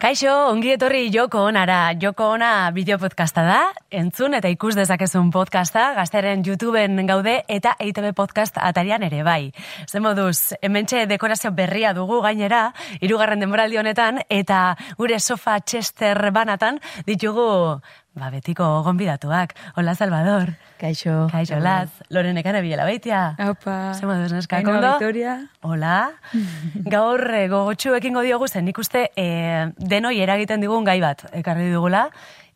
Kaixo, 0.00 0.32
ongi 0.48 0.70
etorri 0.72 1.10
Joko 1.12 1.42
Onara. 1.44 1.92
Joko 2.00 2.30
Ona 2.32 2.70
bideopodcasta 2.72 3.42
da, 3.44 3.58
entzun 3.92 4.32
eta 4.32 4.48
ikus 4.48 4.70
dezakezun 4.78 5.28
podcasta, 5.28 5.90
gazteren 5.92 6.40
YouTubeen 6.40 7.02
gaude 7.04 7.34
eta 7.52 7.74
EITB 7.76 8.14
podcast 8.16 8.56
atarian 8.56 9.04
ere 9.04 9.20
bai. 9.26 9.52
Zen 9.84 10.00
moduz, 10.00 10.54
hementxe 10.64 11.02
dekorazio 11.10 11.52
berria 11.52 11.92
dugu 11.92 12.22
gainera, 12.24 12.62
irugarren 13.04 13.44
denboraldi 13.44 13.76
honetan, 13.76 14.22
eta 14.32 14.62
gure 14.96 15.20
sofa 15.20 15.58
Chester 15.60 16.30
banatan 16.32 16.80
ditugu 17.04 17.50
Ba, 18.10 18.26
betiko 18.34 18.64
gonbidatuak. 18.82 19.54
Hola, 19.78 19.94
Salvador. 19.94 20.56
Kaixo. 20.80 21.28
Kaixo, 21.30 21.60
Laz. 21.62 21.90
Loren 22.10 22.40
ekane 22.40 22.58
bilela 22.64 22.82
baitia. 22.88 23.36
Aupa. 23.38 23.92
Zemo 23.94 24.16
duz, 24.18 24.32
neska, 24.34 24.64
kondo? 24.66 24.96
Victoria. 24.98 25.36
Hola. 25.62 26.10
Gaur 26.94 27.22
eh, 27.38 27.46
gogotxu 27.52 27.94
ekingo 28.00 28.24
diogu 28.26 28.48
zen 28.48 28.66
nik 28.66 28.82
uste 28.82 29.06
eh, 29.14 29.70
denoi 29.78 30.16
eragiten 30.26 30.60
digun 30.64 30.88
gai 30.88 30.98
bat 31.04 31.22
ekarri 31.30 31.70
dugula. 31.70 32.08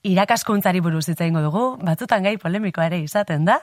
Irakaskuntzari 0.05 0.83
buruz 0.85 1.07
hitz 1.09 1.17
egingo 1.17 1.41
dugu, 1.41 1.63
batzutan 1.81 2.27
gai 2.27 2.35
polemikoa 2.41 2.91
ere 2.91 2.99
izaten 3.01 3.47
da, 3.49 3.59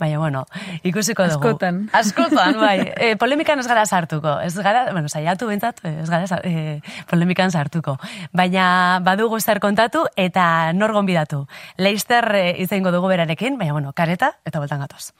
baina 0.00 0.18
bueno, 0.18 0.42
ikusiko 0.82 1.26
dugu. 1.30 1.52
Askotan. 1.54 1.78
Askotan, 2.00 2.58
bai. 2.58 2.90
E, 2.96 3.14
polemikan 3.20 3.62
ez 3.62 3.66
gara 3.70 3.86
sartuko. 3.86 4.40
Ez 4.42 4.56
gara, 4.58 4.88
bueno, 4.90 5.08
saiatu 5.08 5.46
bentzat, 5.46 5.78
ez 5.86 6.08
gara 6.10 6.40
e, 6.42 6.80
polemikan 7.10 7.54
sartuko. 7.54 7.96
Baina 8.34 8.66
badugu 9.06 9.38
zer 9.40 9.62
kontatu 9.62 10.04
eta 10.16 10.72
nor 10.74 10.96
gonbidatu. 10.98 11.44
Leister 11.78 12.26
e, 12.34 12.44
izango 12.66 12.90
dugu 12.90 13.14
berarekin, 13.14 13.58
baina 13.60 13.78
bueno, 13.78 13.94
kareta 13.94 14.34
eta 14.44 14.58
boltan 14.58 14.82
gatoz. 14.82 15.12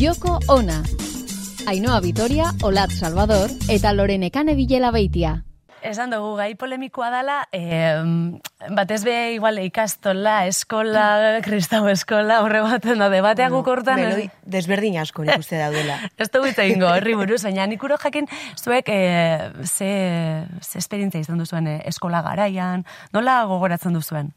Joko 0.00 0.40
Ona. 0.48 0.82
Ainhoa 1.70 2.00
Vitoria, 2.00 2.50
Olat 2.62 2.90
Salvador 2.92 3.48
eta 3.70 3.94
Lorenekane 3.94 4.58
Bilela 4.58 4.90
Beitia. 4.90 5.44
Esan 5.84 6.08
dugu, 6.08 6.30
gai 6.38 6.54
polemikoa 6.56 7.10
dela, 7.12 7.34
eh, 7.52 8.00
batez 8.72 9.02
be 9.04 9.34
igual 9.34 9.58
ikastola, 9.60 10.46
eskola, 10.48 11.02
kristau 11.44 11.82
eskola, 11.92 12.38
horre 12.40 12.62
baten 12.64 13.02
da, 13.02 13.10
debateak 13.12 13.52
guk 13.52 13.68
hortan... 13.68 14.00
Meloi 14.00 14.30
desberdin 14.48 14.96
asko 15.02 15.26
nik 15.26 15.42
uste 15.44 15.58
daudela. 15.60 15.98
Ez 16.22 16.30
dugu 16.32 16.48
hitz 16.48 16.56
egingo, 16.64 16.88
horri 16.88 17.12
buruz, 17.20 17.42
baina 17.44 17.66
nik 17.68 17.84
uro 17.84 17.98
jakin 18.00 18.30
zuek 18.56 18.88
e, 18.88 19.02
ze, 19.68 19.90
ze 20.64 20.80
esperientzia 20.80 21.20
izan 21.20 21.44
duzuen 21.44 21.68
eh, 21.68 21.76
eskola 21.92 22.24
garaian, 22.24 22.86
nola 23.12 23.42
gogoratzen 23.50 23.92
duzuen? 23.92 24.32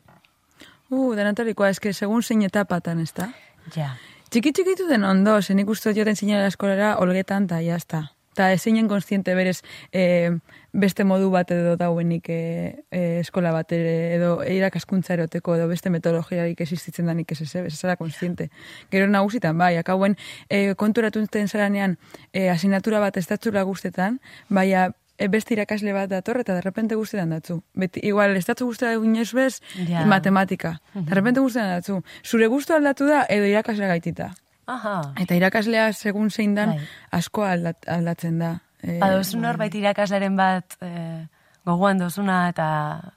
Uh, 0.92 1.16
denatorikoa, 1.16 1.72
eske, 1.72 1.96
segun 1.96 2.28
zein 2.28 2.44
etapatan, 2.44 3.00
ez 3.08 3.14
da? 3.16 3.32
Ja. 3.76 3.94
Txiki 4.28 4.52
txikitu 4.52 4.92
den 4.92 5.08
ondo, 5.08 5.40
zen 5.42 5.64
ikustu 5.64 5.96
joten 5.96 6.20
zinela 6.20 6.52
eskolera 6.52 6.98
olgetan, 7.00 7.48
eta 7.48 7.64
jazta. 7.64 8.10
Ta 8.36 8.52
ezinen 8.52 8.92
konstiente 8.92 9.34
berez 9.36 9.62
e, 9.96 10.36
beste 10.74 11.04
modu 11.04 11.30
bat 11.32 11.50
edo 11.52 11.76
dauenik 11.80 12.28
e, 12.30 12.84
e, 12.92 13.20
eskola 13.22 13.52
bat 13.56 13.72
ere, 13.72 14.16
edo 14.18 14.44
irakaskuntza 14.44 15.14
eroteko 15.16 15.56
edo 15.56 15.68
beste 15.68 15.90
metodologiarik 15.90 16.60
existitzen 16.62 17.06
danik 17.08 17.32
ez 17.32 17.42
ez, 17.42 17.56
ez 17.56 17.74
zara 17.80 17.96
konstiente. 17.96 18.50
Gero 18.92 19.08
nagusitan, 19.08 19.58
bai, 19.58 19.78
akauen 19.78 20.18
e, 20.50 20.74
konturatutzen 20.76 21.48
zaranean 21.48 21.98
e, 22.34 22.50
asignatura 22.50 23.00
bat 23.00 23.18
estatzura 23.18 23.64
guztetan, 23.64 24.20
baina 24.50 24.92
e, 25.18 25.28
beste 25.28 25.56
irakasle 25.56 25.94
bat 25.94 26.10
dator 26.12 26.38
eta 26.44 26.54
derrepente 26.60 26.96
guztetan 26.96 27.30
datzu. 27.34 27.62
Beti, 27.74 28.04
igual, 28.06 28.36
estatzu 28.38 28.66
guztetan 28.70 29.04
inoiz 29.06 29.32
bez, 29.34 29.62
Ja. 29.88 30.06
matematika. 30.06 30.80
Derrepente 30.94 31.40
guztetan 31.40 31.70
datzu. 31.80 32.02
Zure 32.24 32.48
gustu 32.48 32.74
aldatu 32.74 33.08
da 33.08 33.26
edo 33.30 33.46
irakasle 33.46 33.88
gaitita. 33.88 34.34
Aha. 34.68 35.14
Eta 35.18 35.34
irakaslea 35.36 35.94
segun 35.94 36.30
zein 36.30 36.54
dan 36.56 36.76
Bai. 36.76 36.88
asko 37.12 37.44
aldat, 37.48 37.78
aldatzen 37.88 38.38
da. 38.40 38.60
E, 38.84 39.00
Badozu 39.02 39.40
norbait 39.42 39.74
irakasleren 39.76 40.36
bat 40.38 40.78
eh, 40.82 41.26
gogoan 41.68 42.00
dozuna 42.00 42.38
eta 42.52 42.68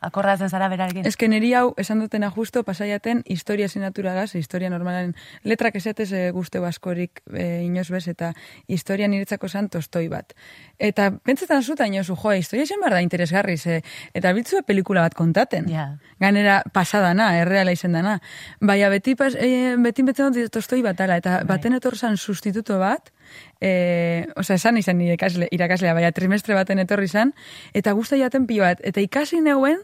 akordatzen 0.02 0.50
zara 0.50 0.68
berarekin? 0.72 1.06
Ez 1.06 1.14
que 1.18 1.28
niri 1.30 1.52
hau 1.54 1.70
esan 1.78 2.02
dutena 2.02 2.30
justo 2.34 2.62
pasaiaten 2.66 3.22
historia 3.30 3.68
sinatura 3.68 4.14
da, 4.16 4.26
ze 4.26 4.40
historia 4.42 4.70
normalen 4.70 5.14
letrak 5.44 5.76
esatez 5.78 6.10
e, 6.12 6.22
guzteu 6.34 6.64
askorik 6.66 7.22
e, 7.30 7.62
inoz 7.66 7.88
bez, 7.94 8.06
eta 8.10 8.32
historia 8.66 9.08
niretzako 9.08 9.48
zan 9.48 9.68
tostoi 9.70 10.08
bat. 10.10 10.34
Eta 10.78 11.10
pentsetan 11.24 11.62
zuta 11.62 11.86
inozu, 11.86 12.16
jo, 12.16 12.34
historia 12.34 12.66
zen 12.66 12.82
behar 12.82 12.98
da 12.98 13.04
interesgarri, 13.06 13.56
ze, 13.56 13.82
eta 14.14 14.34
bitzue 14.34 14.64
pelikula 14.66 15.06
bat 15.06 15.14
kontaten. 15.14 15.70
Ja. 15.70 15.86
Ganera 16.20 16.62
pasadana, 16.74 17.30
erreala 17.38 17.72
izen 17.76 17.94
dana. 17.94 18.18
Baina 18.60 18.90
beti, 18.90 19.14
pas, 19.14 19.36
e, 19.38 19.76
beti 19.78 20.02
betzen 20.02 20.34
dut 20.34 20.50
tostoi 20.58 20.82
bat 20.82 21.00
ala, 21.00 21.20
eta 21.22 21.42
baten 21.46 21.78
etorzan 21.78 22.18
sustituto 22.18 22.82
bat, 22.82 23.12
e, 23.60 24.26
osea, 24.36 24.56
esan 24.56 24.78
izan 24.78 24.98
nire 24.98 25.14
ikasle, 25.18 25.48
irakaslea, 25.50 25.94
baina 25.94 26.12
trimestre 26.12 26.54
baten 26.54 26.78
etorri 26.78 27.04
izan, 27.10 27.34
eta 27.74 27.92
guzta 27.92 28.16
jaten 28.16 28.46
pilo 28.46 28.64
bat, 28.64 28.80
eta 28.84 29.00
ikasi 29.00 29.40
neuen, 29.40 29.78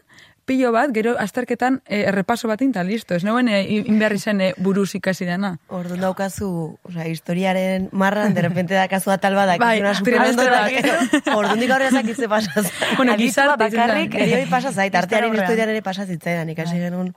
pilo 0.47 0.71
bat, 0.71 0.93
gero 0.95 1.17
azterketan 1.19 1.81
e, 1.85 2.05
errepaso 2.07 2.47
bat 2.47 2.61
inta, 2.63 2.79
listo. 2.87 3.17
Ez 3.17 3.23
neuen 3.27 3.49
e, 3.51 3.57
inberri 3.81 4.17
zen 4.17 4.39
e, 4.39 4.53
buruz 4.63 4.93
ikasi 4.95 5.25
dana. 5.27 5.57
Orduan 5.67 5.99
daukazu, 5.99 6.47
osea, 6.87 7.07
historiaren 7.11 7.89
marran, 7.91 8.33
de 8.33 8.45
repente 8.45 8.73
dakazu 8.73 9.11
atal 9.11 9.35
badak. 9.35 9.59
Bai, 9.59 9.81
trimestre 10.07 10.47
bat. 10.49 11.27
Orduan 11.35 11.59
dik 11.59 11.73
aurrera 11.75 11.91
zakitze 11.91 12.29
pasaz. 12.31 12.71
Bueno, 12.97 13.17
gizarte 13.19 13.59
bakarrik, 13.59 14.13
zen. 14.15 14.21
Neri 14.23 14.37
hori 14.39 14.49
pasa 14.49 14.71
zait, 14.71 14.95
artearen 14.95 15.35
historiaren 15.35 15.75
ere 15.75 15.83
pasa 15.83 16.05
zitzaidan, 16.07 16.49
ikasi 16.55 16.79
genuen 16.79 17.11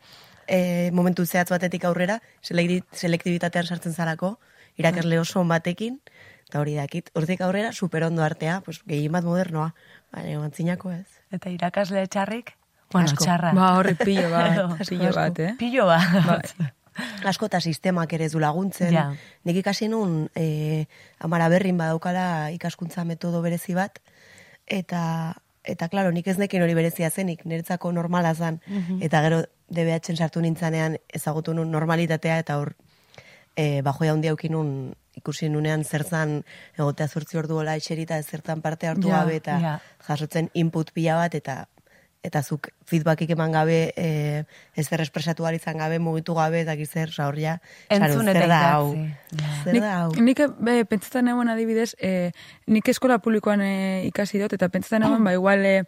eh, 0.50 0.90
momentu 0.92 1.24
zehatz 1.24 1.48
batetik 1.54 1.84
aurrera, 1.86 2.19
selekti- 2.42 2.82
selektibitatean 2.92 3.70
sartzen 3.70 3.94
zarako, 3.94 4.40
irakasle 4.80 5.20
oso 5.20 5.44
batekin, 5.48 6.00
eta 6.48 6.60
hori 6.60 6.74
dakit, 6.74 7.12
hortik 7.14 7.44
aurrera, 7.46 7.72
superondo 7.72 8.24
artea, 8.26 8.60
pues, 8.66 8.80
gehien 8.88 9.12
bat 9.14 9.24
modernoa, 9.24 9.70
baina 10.12 10.41
mantzinako 10.41 10.91
ez. 10.96 11.06
Eta 11.30 11.52
irakasle 11.52 12.06
txarrik? 12.10 12.56
Bueno, 12.90 13.06
Asko. 13.06 13.24
txarra. 13.24 13.52
Ba, 13.54 13.70
horre 13.78 13.94
pilo 13.94 14.26
bat, 14.32 14.58
pilo 14.90 15.12
bat, 15.14 15.38
eh? 15.38 15.54
Pilo 15.58 15.86
bat. 15.86 16.26
Bai. 16.26 16.70
asko 17.30 17.46
eta 17.46 17.60
sistemak 17.60 18.12
ere 18.12 18.28
du 18.28 18.40
laguntzen. 18.42 18.92
Ja. 18.94 19.04
Nik 19.46 19.60
ikasi 19.62 19.88
nun 19.88 20.28
e, 20.34 20.86
amara 21.20 21.48
berrin 21.52 21.78
badaukala 21.78 22.50
ikaskuntza 22.56 23.04
metodo 23.04 23.42
berezi 23.42 23.76
bat, 23.78 24.00
eta, 24.66 25.02
eta 25.64 25.88
klaro, 25.88 26.10
nik 26.10 26.26
ez 26.26 26.36
nekin 26.38 26.62
hori 26.62 26.74
berezia 26.74 27.10
zenik, 27.10 27.44
niretzako 27.44 27.92
normala 27.92 28.34
zen, 28.34 28.60
eta 29.00 29.22
gero 29.26 29.42
DBH-en 29.70 30.19
sartu 30.19 30.42
nintzanean 30.42 30.98
ezagutu 31.14 31.54
nun 31.54 31.70
normalitatea, 31.70 32.40
eta 32.42 32.58
hor 32.58 32.74
e, 33.56 33.83
bajoia 33.83 34.12
handi 34.12 34.28
aukin 34.28 34.53
nun 34.53 34.71
ikusi 35.16 35.49
nunean 35.49 35.84
zertzan 35.84 36.41
egotea 36.78 37.09
zortzi 37.09 37.38
ordu 37.41 37.59
hola 37.61 37.77
etxerita 37.81 38.21
zertan 38.22 38.62
parte 38.62 38.87
hartu 38.87 39.09
Ja, 39.09 39.21
gabe 39.21 39.37
eta 39.41 39.59
ja. 39.61 39.75
jasotzen 40.06 40.50
input 40.55 40.93
pila 40.94 41.16
bat 41.16 41.34
eta 41.34 41.65
eta 42.22 42.42
zuk 42.42 42.69
feedbackik 42.84 43.31
eman 43.32 43.53
gabe, 43.54 43.94
e, 43.97 44.44
ezer 44.76 45.00
espresatu 45.00 45.47
izan 45.54 45.78
gabe, 45.78 45.98
mugitu 45.98 46.34
gabe, 46.34 46.60
eta 46.60 46.76
gizer, 46.76 47.10
sa 47.10 47.28
hor 47.28 47.38
ja, 47.38 47.60
Entzun 47.88 48.26
zer 48.26 48.48
da 48.48 48.75
hau? 48.75 48.94
Zer 49.64 49.72
Nik, 49.72 49.82
da 49.82 49.94
hau? 50.03 50.12
nik 50.20 50.41
be, 50.58 50.84
pentsetan 50.84 51.28
egon 51.28 51.48
adibidez, 51.48 51.94
e, 51.98 52.32
nik 52.66 52.88
eskola 52.88 53.19
publikoan 53.19 53.62
e, 53.62 54.04
ikasi 54.08 54.38
dut, 54.38 54.53
eta 54.53 54.69
pentsetan 54.69 55.03
egon, 55.03 55.25
ba, 55.25 55.32
igual 55.32 55.64
e, 55.64 55.84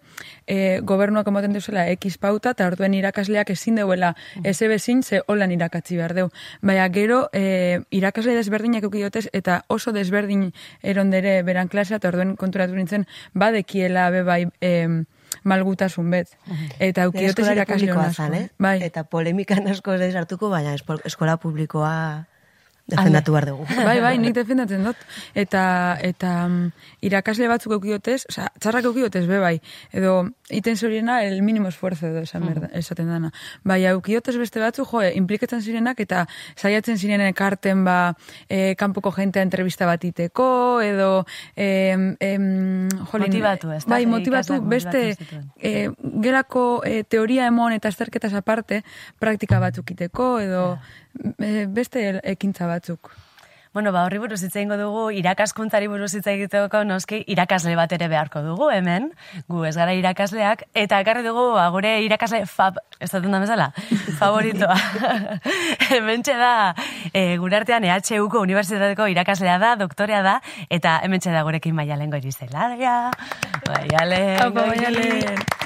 e, 0.47 0.81
gobernuak 0.81 1.29
emoten 1.29 1.53
duzela 1.53 1.85
X 1.93 2.17
pauta, 2.19 2.57
eta 2.57 2.67
orduen 2.67 2.95
irakasleak 2.95 3.51
ezin 3.51 3.77
deuela 3.77 4.15
ez 4.43 4.57
ebezin, 4.63 5.03
ze 5.03 5.21
holan 5.27 5.53
irakatzi 5.53 6.01
behar 6.01 6.15
deu. 6.15 6.31
Baina 6.63 6.89
gero, 6.89 7.27
e, 7.33 7.83
irakasle 7.91 8.35
desberdinak 8.39 8.89
eukidotez, 8.89 9.29
eta 9.33 9.65
oso 9.69 9.93
desberdin 9.93 10.53
erondere 10.83 11.43
beran 11.43 11.69
klasea, 11.69 12.01
eta 12.01 12.09
orduen 12.09 12.37
konturatu 12.37 12.79
nintzen, 12.79 13.07
badekiela, 13.35 14.09
be 14.11 14.23
bai, 14.23 14.47
e, 14.61 15.05
malgutasun 15.45 16.11
bet. 16.11 16.37
Eta 16.79 17.03
Nire 17.03 17.09
eukidotez 17.09 17.39
eskolari 17.39 17.57
irakasle 17.61 17.87
publikoa 17.87 18.09
asko. 18.09 18.23
zan, 18.23 18.35
eh? 18.35 18.49
Bai. 18.59 18.77
Eta 18.83 19.05
polemikan 19.05 19.67
asko 19.69 19.95
ez 19.95 20.15
hartuko, 20.17 20.51
baina 20.51 20.75
eskola 21.05 21.37
publikoa 21.37 22.25
defendatu 22.93 23.35
behar 23.35 23.49
dugu. 23.51 23.67
Bai, 23.89 23.99
bai, 24.05 24.15
nik 24.23 24.37
defendatzen 24.37 24.85
dut. 24.87 25.01
Eta, 25.35 25.65
eta 26.05 26.33
mm, 26.47 26.87
irakasle 27.09 27.49
batzuk 27.51 27.77
eukiotez, 27.79 28.23
oza, 28.31 28.49
txarrak 28.61 28.89
eukiotez, 28.91 29.25
be 29.31 29.41
bai. 29.43 29.57
Edo, 29.93 30.15
iten 30.53 30.77
zoriena, 30.77 31.23
el 31.25 31.43
mínimo 31.43 31.69
esfuerzo 31.73 32.09
edo 32.11 32.23
esan 32.27 32.47
berda, 32.49 32.71
esaten 32.79 33.11
dana. 33.11 33.33
Bai, 33.65 33.83
eukiotez 33.91 34.37
beste 34.41 34.63
batzuk, 34.63 34.91
jo, 34.93 35.03
implikatzen 35.23 35.63
zirenak, 35.65 36.01
eta 36.05 36.27
saiatzen 36.57 37.01
ziren 37.01 37.25
ekarten, 37.29 37.85
ba, 37.89 38.15
e, 38.49 38.75
kanpoko 38.79 39.13
jentea 39.17 39.43
entrevista 39.43 39.89
bat 39.89 40.05
iteko, 40.05 40.81
edo, 40.85 41.11
em, 41.57 42.13
em, 42.21 42.89
jolin, 43.11 43.29
Motibatu, 43.33 43.73
ez 43.73 43.85
da? 43.85 43.95
Bai, 43.97 44.05
motivatu, 44.07 44.61
beste, 44.69 45.07
motivatu 45.17 45.43
e, 45.63 45.91
gelako 46.23 46.83
e, 46.85 47.03
teoria 47.05 47.47
emon 47.47 47.73
eta 47.77 47.91
azterketaz 47.93 48.33
aparte, 48.39 48.83
praktika 49.23 49.61
batzuk 49.63 49.95
iteko, 49.95 50.29
edo 50.43 50.65
e, 50.75 51.02
beste 51.75 52.21
ekintza 52.23 52.67
batzuk. 52.67 53.13
Bueno, 53.73 53.91
ba, 53.91 54.03
horri 54.05 54.19
buruz 54.21 54.43
hitz 54.45 54.53
egingo 54.53 54.77
dugu, 54.77 55.03
irakaskuntzari 55.17 55.87
buruz 55.89 56.11
hitz 56.13 56.27
egiteko 56.29 56.83
noski 56.85 57.23
irakasle 57.33 57.73
bat 57.79 57.95
ere 57.97 58.05
beharko 58.13 58.43
dugu 58.45 58.69
hemen, 58.69 59.07
gu 59.49 59.63
ez 59.65 59.73
gara 59.79 59.95
irakasleak, 59.97 60.67
eta 60.77 60.99
ekarri 61.01 61.25
dugu 61.25 61.47
ba, 61.55 61.71
gure 61.73 61.95
irakasle 62.05 62.43
fab, 62.45 62.83
ez 63.01 63.09
da 63.17 63.41
bezala, 63.41 63.71
favoritoa. 64.19 64.77
hementxe 65.89 66.37
da, 66.37 66.53
e, 67.15 67.39
gure 67.41 67.63
artean 67.63 67.89
EHUko 67.89 68.45
Unibertsitateko 68.45 69.09
irakaslea 69.09 69.57
da, 69.59 69.75
doktorea 69.81 70.21
da, 70.21 70.39
eta 70.69 70.99
hementxe 71.07 71.33
da 71.33 71.43
gurekin 71.43 71.75
maialen 71.75 72.13
goiri 72.13 72.33
zelaria, 72.33 73.09
maialen 73.65 74.37
Apa, 74.37 74.69
Maialen. 74.69 75.62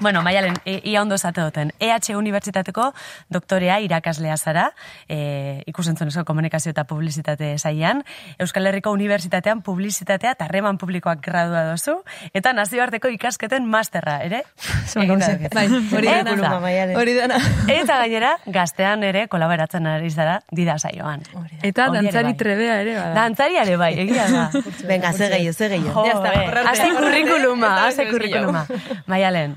Bueno, 0.00 0.22
Maialen, 0.22 0.54
e, 0.64 0.80
ia 0.84 1.02
ondo 1.02 1.18
zate 1.18 1.40
duten. 1.40 1.72
EH 1.80 2.16
Unibertsitateko 2.16 2.92
doktorea 3.30 3.80
irakaslea 3.80 4.36
zara, 4.36 4.72
e, 5.08 5.62
ikusentzunezko 5.66 6.24
komunikazio 6.24 6.70
eta 6.70 6.84
publizitate 6.84 7.56
saian, 7.58 8.02
Euskal 8.38 8.66
Herriko 8.66 8.92
Unibertsitatean 8.92 9.62
publizitatea 9.62 10.34
eta 10.36 10.44
harreman 10.44 10.78
publikoak 10.78 11.20
gradua 11.24 11.64
dozu, 11.70 11.98
eta 12.34 12.52
nazioarteko 12.52 13.08
ikasketen 13.08 13.66
masterra, 13.66 14.18
ere? 14.26 14.42
Egin. 15.02 15.22
Bai, 15.52 15.66
hori 15.96 16.12
dana. 16.24 16.52
Hori 16.98 17.16
dana. 17.16 17.40
Eta 17.70 17.98
gainera, 18.02 18.36
gaztean 18.46 19.02
ere 19.08 19.26
kolaboratzen 19.32 19.86
ari 19.86 20.10
zara 20.10 20.40
dida 20.50 20.78
saioan. 20.78 21.24
Eta 21.62 21.88
dantzari 21.94 22.32
bai. 22.32 22.36
trebea 22.38 22.78
ere 22.82 22.96
bada. 22.98 23.14
Dantzari 23.18 23.58
ere 23.62 23.76
bai, 23.80 23.92
egia 24.06 24.28
da. 24.30 24.46
Venga, 24.88 25.12
ze 25.12 25.28
gehiago, 25.28 25.52
ze 25.52 25.68
gehiago. 25.68 26.06
Jo, 26.06 26.24
eh, 26.24 26.30
Haze 26.32 26.46
borrarte, 26.46 26.88
kurrikuluma, 26.96 27.74
haze 27.86 28.04
beste 28.04 28.10
kurrikuluma. 28.10 28.66
Maialen, 29.06 29.56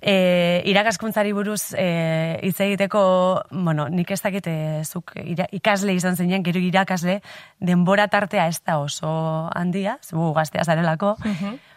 e, 0.00 0.62
irakaskuntzari 0.70 1.32
buruz 1.36 1.74
e, 1.76 2.38
hitz 2.42 2.60
egiteko, 2.60 3.02
bueno, 3.50 3.88
nik 3.88 4.10
ez 4.10 4.20
dakit 4.22 4.48
e, 4.50 4.56
zuk 4.84 5.16
ira, 5.22 5.48
ikasle 5.52 5.94
izan 5.96 6.16
zinen, 6.16 6.44
gero 6.46 6.62
irakasle, 6.62 7.20
denbora 7.60 8.08
tartea 8.08 8.48
ez 8.48 8.60
da 8.64 8.78
oso 8.78 9.08
handia, 9.54 9.98
zu 10.02 10.32
gaztea 10.36 10.64
zarelako, 10.64 11.16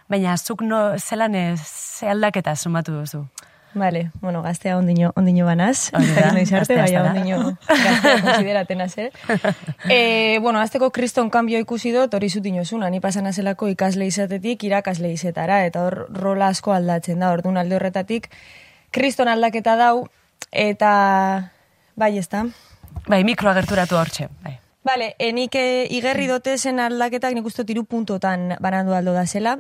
baina 0.10 0.38
zuk 0.38 0.62
no, 0.66 0.98
zelan 0.98 1.38
ze 1.57 2.10
aldaketa 2.10 2.56
sumatu 2.56 3.00
duzu. 3.00 3.25
Vale, 3.74 4.12
bueno, 4.21 4.42
gaztea 4.42 4.77
ondino, 4.77 5.12
ondino 5.16 5.45
banaz. 5.45 5.92
Hori 5.94 6.07
da, 6.07 6.16
Jakin 6.16 6.38
noiz 6.39 6.54
arte, 6.54 6.75
gaztea 6.75 7.04
baina 7.04 7.04
zara. 7.04 7.10
ondino 7.10 7.57
gaztea 7.68 8.21
konsideraten 8.24 8.81
zer. 8.89 9.12
E, 9.89 10.39
bueno, 10.44 10.60
azteko 10.60 10.89
kriston 10.89 11.30
kanbio 11.30 11.60
ikusi 11.60 11.92
dut, 11.94 12.13
hori 12.13 12.30
zutin 12.30 12.60
osuna, 12.60 12.89
ni 12.89 13.00
pasan 13.00 13.27
azelako 13.27 13.68
ikasle 13.69 14.07
izatetik 14.10 14.63
irakasle 14.63 15.12
izetara, 15.13 15.63
eta 15.66 15.83
hor 15.86 16.07
rola 16.10 16.48
asko 16.48 16.74
aldatzen 16.74 17.19
da, 17.19 17.31
orduan 17.31 17.57
alde 17.57 17.77
horretatik, 17.77 18.30
kriston 18.92 19.27
aldaketa 19.27 19.75
dau, 19.77 20.07
eta 20.51 21.51
bai 21.95 22.18
ez 22.18 22.27
da. 22.30 22.48
Bai, 23.07 23.24
mikroa 23.24 23.54
gerturatu 23.54 24.00
hortxe, 24.00 24.30
bai. 24.44 24.57
Vale, 24.89 25.13
enik 25.19 25.56
e, 25.60 25.86
igerri 25.94 26.25
dote 26.25 26.57
zen 26.57 26.80
aldaketak 26.80 27.36
nik 27.36 27.45
uste 27.45 27.66
tiru 27.68 27.83
puntotan 27.86 28.56
banandu 28.63 28.95
aldo 28.98 29.13
da 29.13 29.27
zela. 29.27 29.60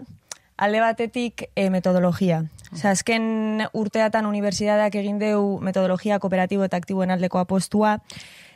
Alde 0.59 0.81
batetik 0.83 1.45
e, 1.55 1.69
metodologia. 1.71 2.41
Osa, 2.73 2.91
azken 2.91 3.63
urteatan 3.71 4.27
unibertsitateak 4.27 4.97
egin 4.99 5.15
deu 5.21 5.55
metodologia 5.63 6.19
kooperatibo 6.19 6.65
eta 6.67 6.75
aktiboen 6.77 7.15
aldeko 7.15 7.39
apostua. 7.39 7.93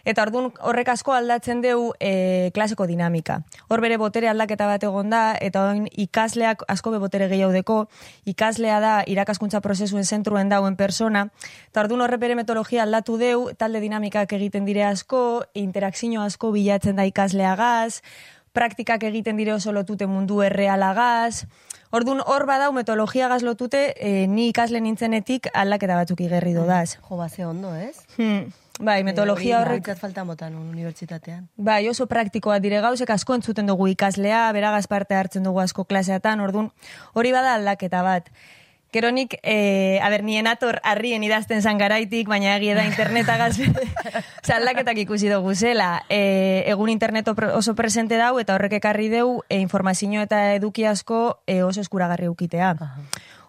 Eta 0.04 0.26
orduan 0.26 0.50
horrek 0.68 0.90
asko 0.92 1.14
aldatzen 1.16 1.62
deu 1.64 1.94
e, 2.04 2.52
klaseko 2.52 2.90
dinamika. 2.92 3.40
Hor 3.72 3.80
bere 3.80 3.96
botere 4.02 4.28
aldaketa 4.28 4.68
bat 4.68 4.84
egon 4.84 5.16
da, 5.16 5.22
eta 5.40 5.64
orain 5.64 5.88
ikasleak 5.88 6.68
asko 6.68 6.92
be 6.92 7.00
botere 7.00 7.30
gehiago 7.32 7.56
deko, 7.56 7.78
ikaslea 8.28 8.82
da 8.84 8.94
irakaskuntza 9.08 9.64
prozesuen 9.64 10.04
zentruen 10.04 10.52
dauen 10.52 10.76
persona, 10.76 11.30
eta 11.72 11.86
orduan 11.88 12.04
horre 12.04 12.20
bere 12.20 12.36
metodologia 12.36 12.84
aldatu 12.84 13.16
deu, 13.16 13.48
talde 13.56 13.80
dinamikak 13.80 14.36
egiten 14.36 14.68
dire 14.68 14.84
asko, 14.92 15.46
interakzio 15.56 16.28
asko 16.28 16.52
bilatzen 16.52 17.00
da 17.00 17.08
ikasleagaz, 17.08 18.02
praktikak 18.52 19.08
egiten 19.08 19.40
dire 19.40 19.56
oso 19.56 19.72
lotute 19.72 20.06
mundu 20.06 20.44
errealagaz, 20.44 21.48
Orduan 21.94 22.24
hor 22.26 22.48
badau 22.50 22.72
metodologia 22.74 23.28
gaz 23.30 23.44
lotute, 23.46 23.94
e, 24.02 24.26
ni 24.26 24.48
ikasle 24.50 24.80
nintzenetik 24.82 25.52
aldaketa 25.54 26.00
batzuk 26.00 26.24
igerri 26.26 26.56
dodaz. 26.56 26.96
Jo, 26.98 27.20
ba, 27.20 27.28
ondo, 27.46 27.76
ez? 27.78 28.00
Hmm. 28.18 28.48
Bai, 28.80 29.04
metodologia 29.06 29.60
Eh, 29.60 29.62
horrek... 29.62 29.88
Hori 29.92 30.00
falta 30.00 30.24
motan 30.26 30.56
unibertsitatean. 30.58 31.46
Bai, 31.56 31.88
oso 31.90 32.08
praktikoa 32.10 32.58
dire 32.60 32.82
gauzek 32.82 33.12
asko 33.14 33.36
entzuten 33.38 33.70
dugu 33.70 33.92
ikaslea, 33.92 34.48
beragaz 34.58 34.88
parte 34.88 35.14
hartzen 35.14 35.46
dugu 35.46 35.62
asko 35.62 35.86
klaseatan, 35.86 36.42
orduan 36.42 36.72
hori 37.14 37.32
bada 37.32 37.54
aldaketa 37.60 38.02
bat. 38.02 38.34
Gero 38.94 39.10
nik, 39.12 39.40
e, 39.42 40.00
a 40.06 40.10
ber, 40.14 40.22
nien 40.24 40.46
ator 40.46 40.78
harrien 40.86 41.24
idazten 41.26 41.64
zan 41.66 41.80
garaitik, 41.82 42.28
baina 42.30 42.56
egia 42.60 42.76
da 42.78 42.86
internetagaz 42.86 43.58
Osa, 44.44 44.58
aldaketak 44.60 45.00
ikusi 45.02 45.32
dugu 45.32 45.56
zela. 45.56 46.04
E, 46.14 46.64
egun 46.70 46.94
internet 46.94 47.28
opro- 47.32 47.50
oso 47.58 47.74
presente 47.74 48.20
dau 48.22 48.38
eta 48.40 48.54
horrek 48.54 48.78
ekarri 48.78 49.10
deu 49.10 49.42
e, 49.50 49.58
informazio 49.58 50.22
eta 50.22 50.54
eduki 50.54 50.86
asko 50.86 51.40
e, 51.48 51.64
oso 51.64 51.82
eskuragarri 51.82 52.30
ukitea. 52.30 52.76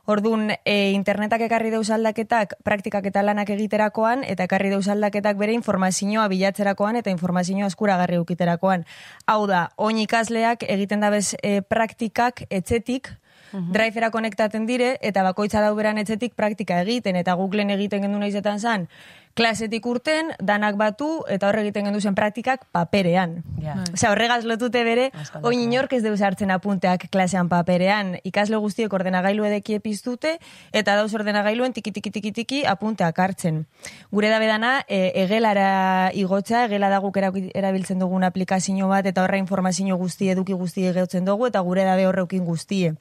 Orduan, 0.05 0.51
e, 0.65 0.93
internetak 0.93 1.41
ekarri 1.47 1.71
deuz 1.73 1.89
aldaketak 1.93 2.59
praktikak 2.65 3.07
eta 3.09 3.23
lanak 3.25 3.49
egiterakoan, 3.55 4.25
eta 4.29 4.45
ekarri 4.45 4.69
deuz 4.69 4.87
aldaketak 4.93 5.39
bere 5.41 5.57
informazioa 5.57 6.27
bilatzerakoan 6.29 7.01
eta 7.01 7.13
informazioa 7.13 7.71
eskuragarri 7.73 8.21
ukiterakoan. 8.21 8.85
Hau 9.27 9.47
da, 9.49 9.71
oin 9.77 10.01
ikasleak 10.01 10.65
egiten 10.69 11.05
dabez 11.05 11.35
e, 11.41 11.63
praktikak 11.63 12.45
etzetik, 12.51 13.15
drivera 13.55 14.11
konektaten 14.11 14.67
dire, 14.67 14.97
eta 15.01 15.23
bakoitza 15.23 15.61
dauberan 15.63 15.99
etzetik 15.99 16.35
praktika 16.35 16.81
egiten, 16.83 17.17
eta 17.17 17.35
Googleen 17.39 17.71
egiten 17.71 18.03
gendu 18.03 18.19
naizetan 18.19 18.59
zan, 18.61 18.89
klasetik 19.35 19.87
urten, 19.87 20.31
danak 20.39 20.77
batu, 20.79 21.09
eta 21.29 21.49
horre 21.49 21.65
egiten 21.65 21.89
gendu 21.89 22.01
zen 22.01 22.15
praktikak 22.15 22.65
paperean. 22.73 23.41
Ja. 23.63 23.75
Osea, 23.93 24.13
horregaz 24.13 24.45
lotute 24.47 24.85
bere, 24.87 25.09
oin 25.11 25.59
aldatzen. 25.59 25.63
inork 25.65 25.93
ez 25.93 26.03
deus 26.05 26.21
hartzen 26.23 26.53
apunteak 26.55 27.09
klasean 27.11 27.51
paperean. 27.51 28.15
Ikasle 28.25 28.57
guztiek 28.63 28.93
ordenagailu 28.93 29.45
edeki 29.45 29.75
epiztute, 29.81 30.39
eta 30.73 30.95
dauz 30.95 31.13
ordenagailuen 31.15 31.75
tiki 31.75 31.91
tiki 31.93 32.13
tiki 32.15 32.33
tiki 32.33 32.63
apunteak 32.65 33.19
hartzen. 33.19 33.65
Gure 34.13 34.31
da 34.31 34.39
bedana, 34.39 34.85
e, 34.89 35.11
egelara 35.25 36.11
igotza, 36.15 36.65
egela 36.69 36.89
da 36.89 37.01
guk 37.03 37.19
erabiltzen 37.19 37.99
dugun 37.99 38.25
aplikazio 38.25 38.89
bat, 38.89 39.07
eta 39.07 39.25
horra 39.25 39.39
informazio 39.39 39.97
guzti, 39.99 40.31
eduki 40.31 40.53
guzti 40.53 40.87
egotzen 40.87 41.25
dugu, 41.25 41.49
eta 41.51 41.61
gure 41.61 41.85
dabe 41.85 42.07
horreukin 42.07 42.45
guztie. 42.45 42.95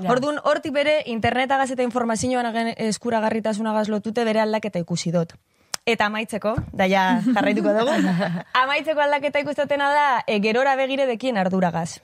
Ja. 0.00 0.10
Orduan, 0.12 0.38
hortik 0.44 0.72
bere, 0.72 1.02
internetagaz 1.06 1.72
eta 1.72 1.82
informazioan 1.82 2.72
eskuragarritasunagaz 2.76 3.88
lotute 3.88 4.24
bere 4.24 4.40
aldaketa 4.40 4.78
ikusi 4.78 5.10
dut. 5.10 5.34
Eta 5.82 6.06
amaitzeko, 6.06 6.52
da 6.78 6.86
ja 6.86 7.04
jarraituko 7.26 7.72
dugu, 7.74 7.94
amaitzeko 8.62 9.02
aldaketa 9.02 9.40
ikustatena 9.42 9.88
da, 9.90 10.04
e, 10.30 10.36
gerora 10.44 10.76
begire 10.78 11.08
dekien 11.08 11.40
arduragaz. 11.42 11.98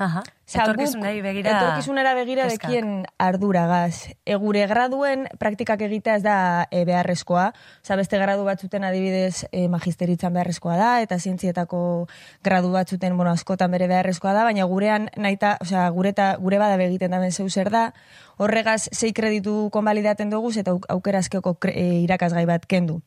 Aha. 0.00 0.22
Guk 0.50 1.22
begira. 1.22 1.50
Etorkizunera 1.52 2.14
begira 2.16 2.46
kezkak. 2.48 2.70
dekien 2.70 3.04
arduragaz. 3.20 4.08
E, 4.24 4.34
gure 4.40 4.64
graduen 4.66 5.26
praktikak 5.38 5.82
egitea 5.86 6.14
ez 6.16 6.22
da 6.24 6.36
e, 6.72 6.84
beharrezkoa. 6.88 7.50
Osa, 7.84 7.96
beste 8.00 8.18
gradu 8.18 8.46
batzuten 8.48 8.82
adibidez 8.88 9.44
e, 9.52 9.68
magisteritzan 9.68 10.32
beharrezkoa 10.34 10.78
da, 10.80 10.88
eta 11.04 11.18
zientzietako 11.20 12.08
gradu 12.42 12.72
batzuten, 12.72 13.14
bueno, 13.16 13.30
askotan 13.30 13.70
bere 13.70 13.86
beharrezkoa 13.92 14.32
da, 14.34 14.42
baina 14.48 14.64
gurean 14.64 15.10
naita, 15.16 15.58
osea, 15.60 15.84
gure, 15.94 16.14
ta, 16.16 16.32
gure 16.40 16.58
bada 16.58 16.80
egiten 16.82 17.12
daben 17.14 17.30
zeu 17.30 17.46
zer 17.50 17.70
da, 17.70 17.92
horregaz 18.40 18.88
sei 18.90 19.12
kreditu 19.12 19.68
konbalidaten 19.70 20.30
dugu 20.32 20.50
eta 20.56 20.72
auk- 20.72 20.88
aukerazkeko 20.88 21.58
e, 21.68 22.00
irakasgai 22.06 22.46
bat 22.48 22.64
kendu. 22.66 23.02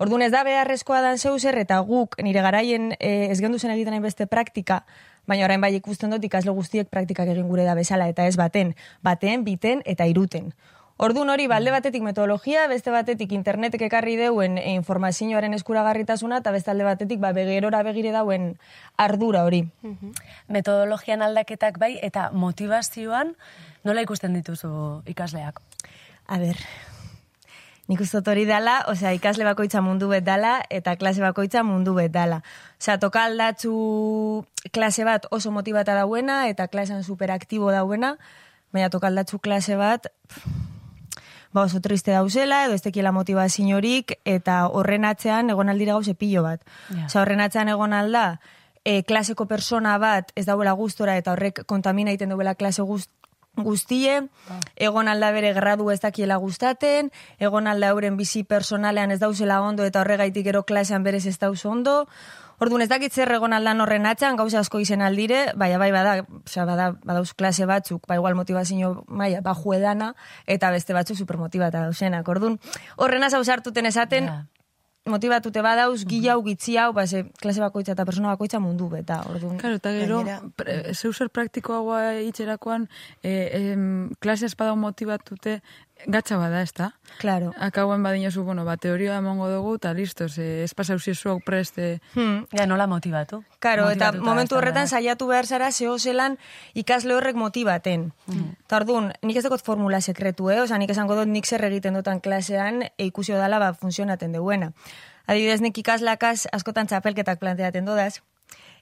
Orduan 0.00 0.24
ez 0.24 0.32
da 0.32 0.42
beharrezkoa 0.48 1.02
dan 1.04 1.18
zeu 1.18 1.36
zer, 1.38 1.58
eta 1.60 1.78
guk 1.84 2.16
nire 2.24 2.40
garaien 2.42 2.94
e, 2.98 3.28
ez 3.30 3.38
gendu 3.38 3.58
zen 3.60 3.70
egiten 3.76 4.00
beste 4.02 4.26
praktika, 4.26 4.82
Baina 5.28 5.44
orain 5.44 5.60
bai 5.60 5.74
ikusten 5.76 6.10
dut 6.14 6.24
ikasle 6.24 6.54
guztiek 6.56 6.88
praktikak 6.88 7.28
egin 7.28 7.46
gure 7.52 7.68
da 7.68 7.76
bezala 7.78 8.08
eta 8.08 8.26
ez 8.26 8.36
baten, 8.40 8.74
baten, 9.04 9.44
biten 9.44 9.84
eta 9.84 10.08
iruten. 10.08 10.52
Ordun 10.98 11.30
hori 11.30 11.44
balde 11.46 11.70
batetik 11.70 12.02
metodologia, 12.02 12.64
beste 12.66 12.90
batetik 12.90 13.30
internetek 13.36 13.84
ekarri 13.86 14.16
deuen 14.18 14.56
e, 14.58 14.72
informazioaren 14.74 15.54
eskuragarritasuna 15.54 16.40
eta 16.42 16.50
beste 16.50 16.72
alde 16.72 16.88
batetik 16.88 17.20
ba 17.22 17.30
begerora 17.36 17.84
begire 17.86 18.10
dauen 18.10 18.48
ardura 18.96 19.44
hori. 19.46 19.62
Metodologian 20.48 21.22
aldaketak 21.22 21.78
bai, 21.78 21.92
eta 22.02 22.32
motivazioan 22.34 23.36
nola 23.86 24.02
ikusten 24.02 24.34
dituzu 24.34 25.04
ikasleak? 25.06 25.62
A 26.26 26.42
ber, 26.42 26.58
nik 27.88 28.02
uste 28.04 28.20
hori 28.20 28.44
dala, 28.44 28.82
osea, 28.92 29.14
ikasle 29.16 29.46
bakoitza 29.48 29.80
mundu 29.80 30.10
bet 30.12 30.24
dala, 30.24 30.58
eta 30.70 30.94
klase 31.00 31.24
bakoitza 31.24 31.62
mundu 31.64 31.94
bet 31.96 32.12
dala. 32.12 32.42
Osea, 32.76 32.98
toka 33.00 33.24
aldatzu 33.24 34.44
klase 34.76 35.06
bat 35.08 35.26
oso 35.32 35.50
motibata 35.50 35.96
dauena, 35.96 36.46
eta 36.52 36.68
klasean 36.68 37.02
superaktibo 37.02 37.72
dauena, 37.72 38.16
baina 38.72 38.90
toka 38.92 39.08
aldatzu 39.08 39.40
klase 39.40 39.80
bat, 39.80 40.10
pff, 40.28 40.52
ba 41.56 41.64
oso 41.64 41.80
triste 41.80 42.12
dauzela, 42.12 42.66
edo 42.66 42.76
ez 42.76 42.84
tekiela 42.84 43.12
motivaziorik, 43.16 44.18
eta 44.28 44.66
horren 44.68 45.08
atzean 45.08 45.48
egon 45.48 45.72
aldira 45.72 45.96
gauze 45.96 46.12
pilo 46.14 46.44
bat. 46.44 46.60
Ja. 46.92 47.06
Osea, 47.08 47.22
horren 47.22 47.40
atzean 47.40 47.72
egon 47.72 47.96
alda, 47.96 48.26
e, 48.84 49.02
klaseko 49.02 49.48
persona 49.48 49.96
bat 49.98 50.32
ez 50.36 50.44
dauela 50.44 50.76
gustora 50.76 51.16
eta 51.16 51.32
horrek 51.32 51.64
kontamina 51.66 52.12
egiten 52.12 52.36
duela 52.36 52.54
klase 52.54 52.84
guzti 52.84 53.12
guztie, 53.64 54.22
egon 54.76 55.08
alda 55.08 55.30
bere 55.32 55.52
gradu 55.56 55.90
ez 55.90 56.00
dakiela 56.00 56.36
gustaten, 56.36 57.12
egon 57.38 57.66
alda 57.66 57.92
euren 57.94 58.16
bizi 58.16 58.44
personalean 58.44 59.10
ez 59.10 59.20
dauzela 59.20 59.60
ondo 59.62 59.84
eta 59.84 60.00
horregaitik 60.00 60.44
gero 60.44 60.64
klasean 60.64 61.02
berez 61.02 61.26
ez 61.26 61.38
dauz 61.38 61.64
ondo, 61.64 62.06
Orduan 62.58 62.82
ez 62.82 62.88
dakit 62.90 63.14
zer 63.14 63.30
egon 63.36 63.54
aldan 63.54 63.80
horren 63.84 64.06
atxan, 64.10 64.34
gauza 64.38 64.58
asko 64.64 64.80
izen 64.82 65.02
aldire, 65.06 65.52
baina 65.54 65.78
bai 65.78 65.92
bada, 65.94 66.14
osea, 66.42 66.64
bada, 66.66 66.88
badauz 67.06 67.30
klase 67.38 67.68
batzuk, 67.70 68.02
ba 68.10 68.16
igual 68.18 68.34
motivazio 68.34 69.04
maia, 69.06 69.40
baju 69.46 69.76
edana, 69.76 70.14
eta 70.46 70.72
beste 70.74 70.96
batzuk 70.96 71.20
supermotibata 71.20 71.84
dausenak. 71.86 72.26
Orduan, 72.26 72.58
horren 72.96 73.22
hau 73.22 73.44
sartuten 73.44 73.86
esaten, 73.86 74.26
Ja. 74.26 74.44
Motibatute 75.06 75.62
badauz, 75.62 76.04
gila 76.04 76.34
hau, 76.34 76.42
gitzi 76.44 76.76
hau, 76.76 76.92
ba, 76.92 77.06
ze, 77.06 77.24
klase 77.40 77.60
bakoitza 77.62 77.92
eta 77.94 78.04
persona 78.04 78.28
bakoitza 78.34 78.58
mundu 78.60 78.88
beta. 78.92 79.22
Orduan, 79.30 79.56
Claro, 79.56 79.76
eta 79.80 79.92
gero, 79.92 80.22
pre- 80.56 80.94
zeu 80.94 81.12
zer 81.12 81.30
praktikoagoa 81.30 82.20
itxerakoan, 82.28 82.88
e, 83.22 83.32
em, 83.72 84.10
klase 84.20 84.46
espada 84.46 84.74
motibatute, 84.74 85.62
gatza 86.06 86.36
bada, 86.36 86.62
ez 86.62 86.72
da? 86.74 86.92
Claro. 87.18 87.52
Akauen 87.58 88.02
badinozu, 88.02 88.44
bueno, 88.44 88.64
ba, 88.64 88.76
teoria 88.76 89.16
emongo 89.18 89.48
dugu, 89.50 89.74
eta 89.76 89.92
listo, 89.94 90.28
ze, 90.28 90.62
ez 90.64 90.74
pasau 90.74 90.98
ziezuak 90.98 91.42
preste... 91.44 92.00
Hmm. 92.14 92.46
Ja, 92.52 92.66
nola 92.66 92.86
motibatu? 92.86 93.42
Karo, 93.58 93.88
eta 93.90 94.12
momentu 94.12 94.56
horretan 94.56 94.86
da, 94.86 94.98
saiatu 94.98 95.26
behar 95.26 95.46
zara 95.46 95.72
zeho 95.72 95.98
zelan 95.98 96.38
ikasle 96.74 97.14
horrek 97.14 97.36
motibaten. 97.36 98.12
Mm. 98.26 98.54
Eta 98.64 98.80
orduan, 98.80 99.12
nik 99.22 99.36
ez 99.36 99.44
dakot 99.44 99.64
formula 99.64 100.00
sekretu, 100.00 100.50
eh? 100.54 100.60
Osa, 100.62 100.78
nik 100.78 100.90
esango 100.94 101.18
dut 101.18 101.28
nik 101.28 101.46
zer 101.46 101.64
egiten 101.66 101.98
dutan 101.98 102.20
klasean 102.20 102.84
e 102.88 103.10
ikusio 103.10 103.38
dala 103.38 103.58
ba, 103.58 103.72
funtzionaten 103.74 104.32
duena. 104.38 104.72
Adibidez, 105.26 105.60
nik 105.60 105.76
ikaslakaz 105.82 106.46
askotan 106.56 106.88
txapelketak 106.88 107.40
planteaten 107.42 107.84
dodaz, 107.84 108.22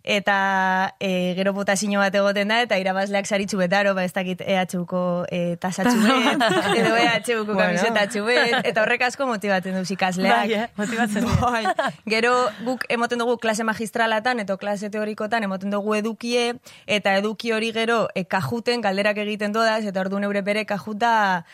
eta 0.06 0.94
e, 1.00 1.34
gero 1.34 1.52
botazio 1.52 1.98
bat 1.98 2.14
egoten 2.14 2.48
da, 2.48 2.60
eta 2.62 2.78
irabazleak 2.78 3.26
saritzu 3.26 3.58
betaro, 3.58 3.92
ba 3.94 4.04
ez 4.06 4.12
dakit 4.14 4.40
EHUko 4.40 5.26
e, 5.30 5.56
tasatxu 5.58 5.98
bet, 5.98 6.44
edo 6.80 6.94
EHUko 6.94 7.52
Bueno. 7.52 7.74
kamisetatxu 7.74 8.24
bet, 8.24 8.54
eta 8.70 8.82
horrek 8.84 9.02
asko 9.08 9.26
motibatzen 9.26 9.74
duz 9.74 9.90
ikasleak. 9.90 10.46
Bai, 10.46 10.54
eh? 10.54 10.68
Motibatzen 10.78 11.26
dira. 11.26 11.50
Bai. 11.50 11.90
Gero 12.06 12.32
guk 12.64 12.86
emoten 12.88 13.18
dugu 13.18 13.36
klase 13.42 13.66
magistralatan 13.66 14.40
eta 14.46 14.56
klase 14.56 14.90
teorikotan 14.94 15.42
emoten 15.42 15.74
dugu 15.74 15.94
edukie 15.98 16.54
eta 16.86 17.16
eduki 17.18 17.50
hori 17.52 17.72
gero 17.74 18.06
e, 18.14 18.24
kajuten 18.24 18.80
galderak 18.86 19.18
egiten 19.26 19.52
dodaz 19.52 19.82
eta 19.84 20.00
ordu 20.00 20.22
neure 20.22 20.42
bere 20.46 20.64
kajuta 20.64 21.44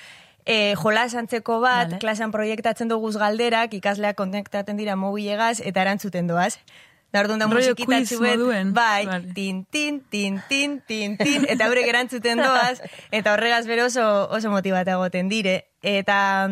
e, 0.44 0.74
jolas 0.76 1.14
antzeko 1.14 1.60
bat, 1.64 1.88
Vale. 1.88 1.98
klasean 2.04 2.32
proiektatzen 2.34 2.88
duguz 2.92 3.16
galderak, 3.16 3.72
ikasleak 3.74 4.16
kontaktaten 4.18 4.76
dira 4.76 4.96
mobilegaz 4.96 5.60
eta 5.64 5.82
erantzuten 5.86 6.26
doaz. 6.28 6.58
Da 7.12 7.20
orduan 7.20 7.42
da 7.42 7.46
quiz 7.48 7.66
bet, 7.76 8.38
moduen. 8.38 8.72
bai, 8.72 9.04
Vale. 9.06 9.34
tin, 9.34 9.64
tin, 9.66 10.00
tin, 10.08 10.40
tin, 10.48 10.80
tin, 10.88 11.16
tin, 11.18 11.44
eta 11.48 11.66
haurek 11.66 11.86
erantzuten 11.90 12.40
doaz, 12.40 12.80
eta 13.10 13.34
horregaz 13.34 13.66
bero 13.68 13.84
oso, 13.90 14.06
oso 14.32 14.50
motibata 14.50 14.96
egoten 14.96 15.28
dire. 15.28 15.66
Eta 15.82 16.48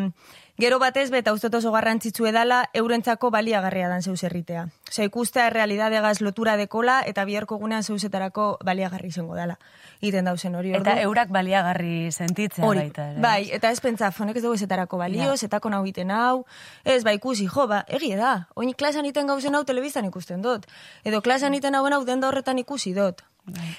gero 0.61 0.77
batez, 0.79 1.09
beta 1.11 1.33
uste 1.33 1.49
oso 1.57 1.71
garrantzitsu 1.73 2.27
edala, 2.29 2.69
eurentzako 2.77 3.31
baliagarria 3.33 3.87
dan 3.89 4.03
zeus 4.05 4.21
erritea. 4.23 4.67
Osea, 4.91 5.05
ikustea 5.09 5.49
realidadegaz 5.49 6.21
lotura 6.21 6.53
dekola, 6.59 6.99
eta 7.09 7.25
biharko 7.25 7.57
gunean 7.57 7.83
zeusetarako 7.83 8.59
baliagarri 8.67 9.09
izango 9.09 9.35
dala. 9.35 9.57
Iten 10.01 10.25
dauzen 10.25 10.55
hori 10.55 10.69
Eta 10.71 10.79
orduan. 10.79 10.99
eurak 10.99 11.29
baliagarri 11.29 12.11
sentitzea 12.11 12.65
Hori, 12.65 12.79
baita. 12.85 13.09
ere. 13.11 13.21
bai, 13.21 13.49
eta 13.51 13.71
ez 13.71 13.79
pentsa, 13.81 14.11
fonek 14.11 14.37
ez 14.37 14.43
dugu 14.43 14.53
ezetarako 14.59 14.97
balio, 14.97 15.23
Ja. 15.31 15.37
zetako 15.37 15.69
nau 15.69 15.85
iten 15.85 16.11
hau, 16.11 16.45
ez, 16.85 17.03
ba, 17.03 17.13
ikusi, 17.13 17.47
jo, 17.47 17.67
ba, 17.67 17.83
egie 17.87 18.15
da, 18.17 18.47
oin 18.55 18.73
klasan 18.73 19.05
iten 19.05 19.27
gauzen 19.27 19.55
hau 19.55 19.63
telebiztan 19.65 20.05
ikusten 20.05 20.41
dut, 20.41 20.65
edo 21.03 21.21
klasan 21.21 21.53
iten 21.53 21.75
hauen 21.75 21.93
hau 21.93 22.05
denda 22.05 22.27
horretan 22.27 22.59
ikusi 22.59 22.93
dut. 22.93 23.23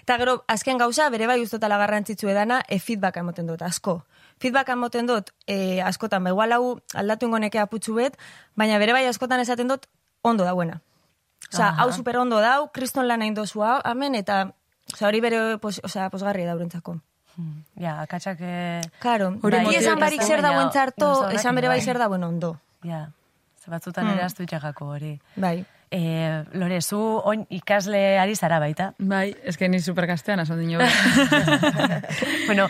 Eta 0.02 0.18
gero, 0.18 0.42
azken 0.48 0.78
gauza, 0.78 1.08
bere 1.10 1.26
bai 1.28 1.40
ustotala 1.40 1.76
garrantzitsu 1.78 2.28
edana, 2.28 2.62
e 2.68 2.78
feedback 2.80 3.16
emoten 3.18 3.46
dut, 3.46 3.62
asko. 3.62 4.02
Feedback 4.40 4.68
emoten 4.68 5.06
dut, 5.06 5.30
e, 5.46 5.80
askotan, 5.82 6.24
ba, 6.24 6.30
igual 6.30 6.52
hau 6.52 6.80
aldatu 6.94 7.26
ingo 7.26 7.38
aputxu 7.60 7.94
bet, 7.94 8.16
baina 8.54 8.78
bere 8.78 8.92
bai 8.92 9.06
askotan 9.06 9.40
esaten 9.40 9.68
dut, 9.68 9.86
ondo 10.22 10.44
dauena. 10.44 10.80
Osa, 11.52 11.70
hau 11.76 11.92
super 11.92 12.16
ondo 12.16 12.40
dau, 12.40 12.70
kriston 12.72 13.06
lan 13.08 13.22
egin 13.22 13.34
dozu 13.34 13.62
hau, 13.62 13.80
amen, 13.84 14.14
eta, 14.14 14.52
osa, 14.92 15.06
hori 15.08 15.20
bere, 15.20 15.58
pos, 15.58 15.80
osa, 15.84 16.08
posgarri 16.10 16.44
daurentzako. 16.44 17.00
Hmm, 17.36 17.64
Ja, 17.76 18.00
akatsak... 18.02 18.38
eh, 18.40 18.80
Claro, 19.00 19.28
Hori 19.42 19.56
bai, 19.56 19.64
motibatzen 19.64 19.88
esan 19.88 20.00
barik 20.00 20.22
zer 20.22 20.42
dauen 20.42 20.70
txarto, 20.70 21.28
esan 21.30 21.54
bere 21.54 21.68
bai 21.68 21.78
bai. 21.78 21.84
zer 21.84 21.98
dauen 21.98 22.24
ondo. 22.24 22.58
Ja, 22.84 23.10
ze 23.62 23.70
batzutan 23.70 24.08
ere 24.08 24.22
astu 24.22 24.44
hori. 24.80 25.18
Bai. 25.36 25.64
E, 25.92 26.44
Lore, 26.56 26.78
zu 26.80 26.96
oin 27.28 27.42
ikasle 27.52 27.98
ari 28.18 28.32
zara 28.34 28.56
baita. 28.62 28.94
Bai, 28.98 29.34
eske 29.44 29.68
ni 29.68 29.76
supergaztean 29.84 30.40
aso 30.40 30.56
dino. 30.60 30.78
bueno, 32.46 32.68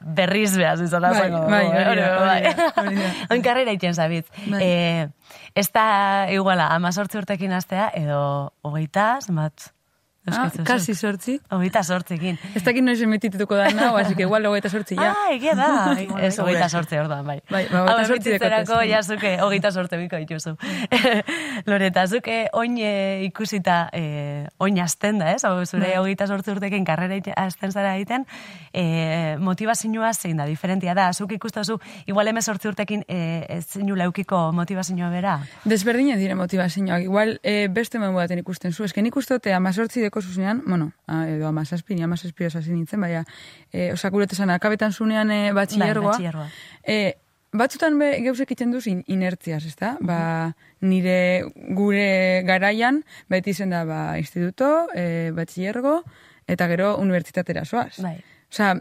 berriz 0.00 0.56
behaz 0.56 0.80
izan 0.80 1.02
da 1.04 1.10
Bai, 1.12 1.28
bai, 1.30 1.66
hori 1.84 2.00
da, 2.00 2.08
da, 2.08 2.24
bai. 2.24 2.54
hori 2.86 2.96
da. 2.96 3.10
Oin 3.34 3.42
karrera 3.44 3.74
iten 3.76 3.92
zabitz. 3.94 4.26
Bai. 4.46 4.62
Eh, 4.64 5.08
ez 5.54 5.68
da 5.74 5.86
iguala, 6.32 6.70
amazortzi 6.74 7.18
urtekin 7.20 7.52
astea, 7.52 7.90
edo 7.94 8.52
hogeita, 8.64 9.18
zenbat? 9.20 9.70
Ah, 10.32 10.50
kasi 10.64 10.94
sortzi. 10.94 11.38
Hogeita 11.50 11.82
sortzekin. 11.82 12.38
Ez 12.54 12.62
dakit 12.64 12.84
noiz 12.84 13.00
emitituko 13.02 13.56
da 13.56 13.70
nao, 13.74 13.96
así 14.00 14.14
que 14.14 14.22
igual 14.22 14.46
hogeita 14.46 14.70
sortzi 14.70 14.96
ja. 14.96 15.12
Ah, 15.12 15.32
egia 15.34 15.54
da. 15.54 15.68
ez 16.26 16.38
hogeita 16.38 16.68
sortze 16.68 17.00
orduan, 17.00 17.26
bai. 17.26 17.40
Bai, 17.50 17.66
ba, 17.70 17.82
hogeita 17.82 17.96
Hau 17.96 18.06
zortzi 18.06 18.30
emititzerako, 18.30 18.72
dekotez. 18.72 18.90
ja 18.90 19.02
zuke, 19.02 19.32
hogeita 19.42 19.72
sortze 19.72 20.00
biko 20.00 20.20
dituzu. 20.22 20.56
Loreta, 21.70 22.06
zuke 22.06 22.38
oin 22.52 22.78
e, 22.78 22.92
ikusita, 23.28 23.88
e, 23.92 24.46
oin 24.58 24.80
azten 24.82 25.20
da, 25.22 25.32
ez? 25.34 25.44
Hau, 25.44 25.64
zure 25.66 25.88
Bai. 25.88 25.96
hogeita 25.98 26.26
sortze 26.26 26.52
urtekin 26.54 26.84
karrera 26.84 27.20
azten 27.36 27.72
zara 27.72 27.94
egiten, 27.96 28.26
e, 28.72 29.36
motivazioa 29.38 30.12
zein 30.14 30.36
da, 30.36 30.46
diferentia 30.46 30.94
da. 30.94 31.12
Zuk 31.12 31.32
ikustazu, 31.32 31.78
igual 32.06 32.28
eme 32.28 32.42
sortze 32.42 32.68
urtekin 32.68 33.04
e, 33.08 33.46
ez 33.48 33.64
zeinu 33.66 33.96
leukiko 33.96 34.50
motivazioa 34.52 35.10
bera. 35.10 35.36
Desberdina 35.64 36.16
dire 36.16 36.34
motivazioak. 36.34 37.02
Igual 37.02 37.38
eh, 37.42 37.68
beste 37.72 37.98
modu 37.98 38.16
baten 38.16 38.40
ikusten 38.42 38.72
zu. 38.72 38.84
Eske 38.86 39.02
nik 39.02 39.16
uste 39.16 39.36
dute 39.36 39.54
amazortzi 39.54 40.04
deko 40.16 40.26
zuzenean, 40.26 40.62
bueno, 40.66 40.92
a, 41.06 41.28
edo 41.28 41.46
amazazpi, 41.46 41.94
ni 41.94 42.02
amazazpi 42.02 42.46
osasi 42.46 42.72
nintzen, 42.72 43.00
baina 43.00 43.24
eh, 43.72 43.92
osakuret 43.92 44.32
esan 44.32 44.50
akabetan 44.50 44.92
zunean 44.92 45.28
batxillergoa. 45.54 46.16
Bai, 46.16 46.24
batxilergoa. 46.24 46.46
Eh, 46.82 47.12
batzutan 47.52 47.98
be 47.98 48.10
geusek 48.24 48.48
egiten 48.48 48.72
duz 48.72 48.86
in, 48.88 49.02
inertziaz, 49.06 49.64
ezta? 49.68 49.96
Ba, 50.00 50.54
nire 50.80 51.44
gure 51.76 52.42
garaian, 52.48 53.02
beti 53.28 53.52
zen 53.54 53.74
da, 53.74 53.84
ba, 53.84 54.00
instituto, 54.18 54.88
eh, 54.94 55.32
batxillergo, 55.36 56.00
eta 56.48 56.68
gero 56.72 56.96
unibertsitatera 57.02 57.64
soaz. 57.64 57.98
Bai. 58.00 58.16
Osea, 58.52 58.76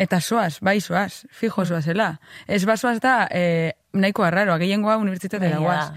eta 0.00 0.20
soaz, 0.24 0.60
bai 0.64 0.80
soaz, 0.80 1.26
fijo 1.30 1.66
soazela. 1.68 2.14
Ez 2.48 2.64
basoaz 2.64 2.98
da, 3.04 3.28
eh, 3.30 3.74
nahiko 3.92 4.24
arraroa, 4.24 4.56
gehiengoa 4.58 4.96
unibertsitatera 4.96 5.58
guaz. 5.60 5.90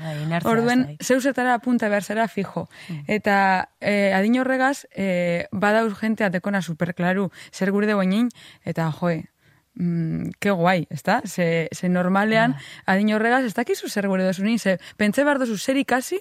Orduen, 0.43 0.97
zeusetara 0.99 1.53
apunta 1.55 1.87
behar 1.87 2.03
zera 2.03 2.27
fijo. 2.27 2.67
Eta 3.07 3.69
eh, 3.79 4.11
adin 4.15 4.39
horregaz, 4.41 4.85
eh, 4.91 5.47
bada 5.51 5.85
urgentea 5.87 6.29
dekona 6.33 6.61
superklaru, 6.61 7.29
zer 7.53 7.71
gure 7.71 7.87
de 7.87 7.95
boinin, 7.95 8.27
eta 8.65 8.91
joe, 8.91 9.23
mm, 9.75 10.35
ke 10.39 10.51
guai, 10.51 10.85
ezta? 10.89 11.21
Ze, 11.25 11.69
ze 11.71 11.87
normalean, 11.87 12.57
adin 12.85 13.15
horregaz, 13.15 13.45
ez 13.45 13.53
dakizu 13.53 13.87
zer 13.87 14.11
gure 14.11 14.27
dozunin, 14.27 14.59
ze 14.59 14.79
pentsa 14.97 15.23
behar 15.23 15.39
dozu 15.39 15.57
zer 15.57 15.77
ikasi, 15.77 16.19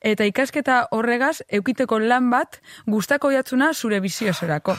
eta 0.00 0.24
ikasketa 0.24 0.86
horregaz, 0.92 1.40
eukiteko 1.48 1.98
lan 1.98 2.30
bat, 2.30 2.62
gustako 2.86 3.34
jatzuna 3.34 3.74
zure 3.74 4.00
biziosorako. 4.00 4.78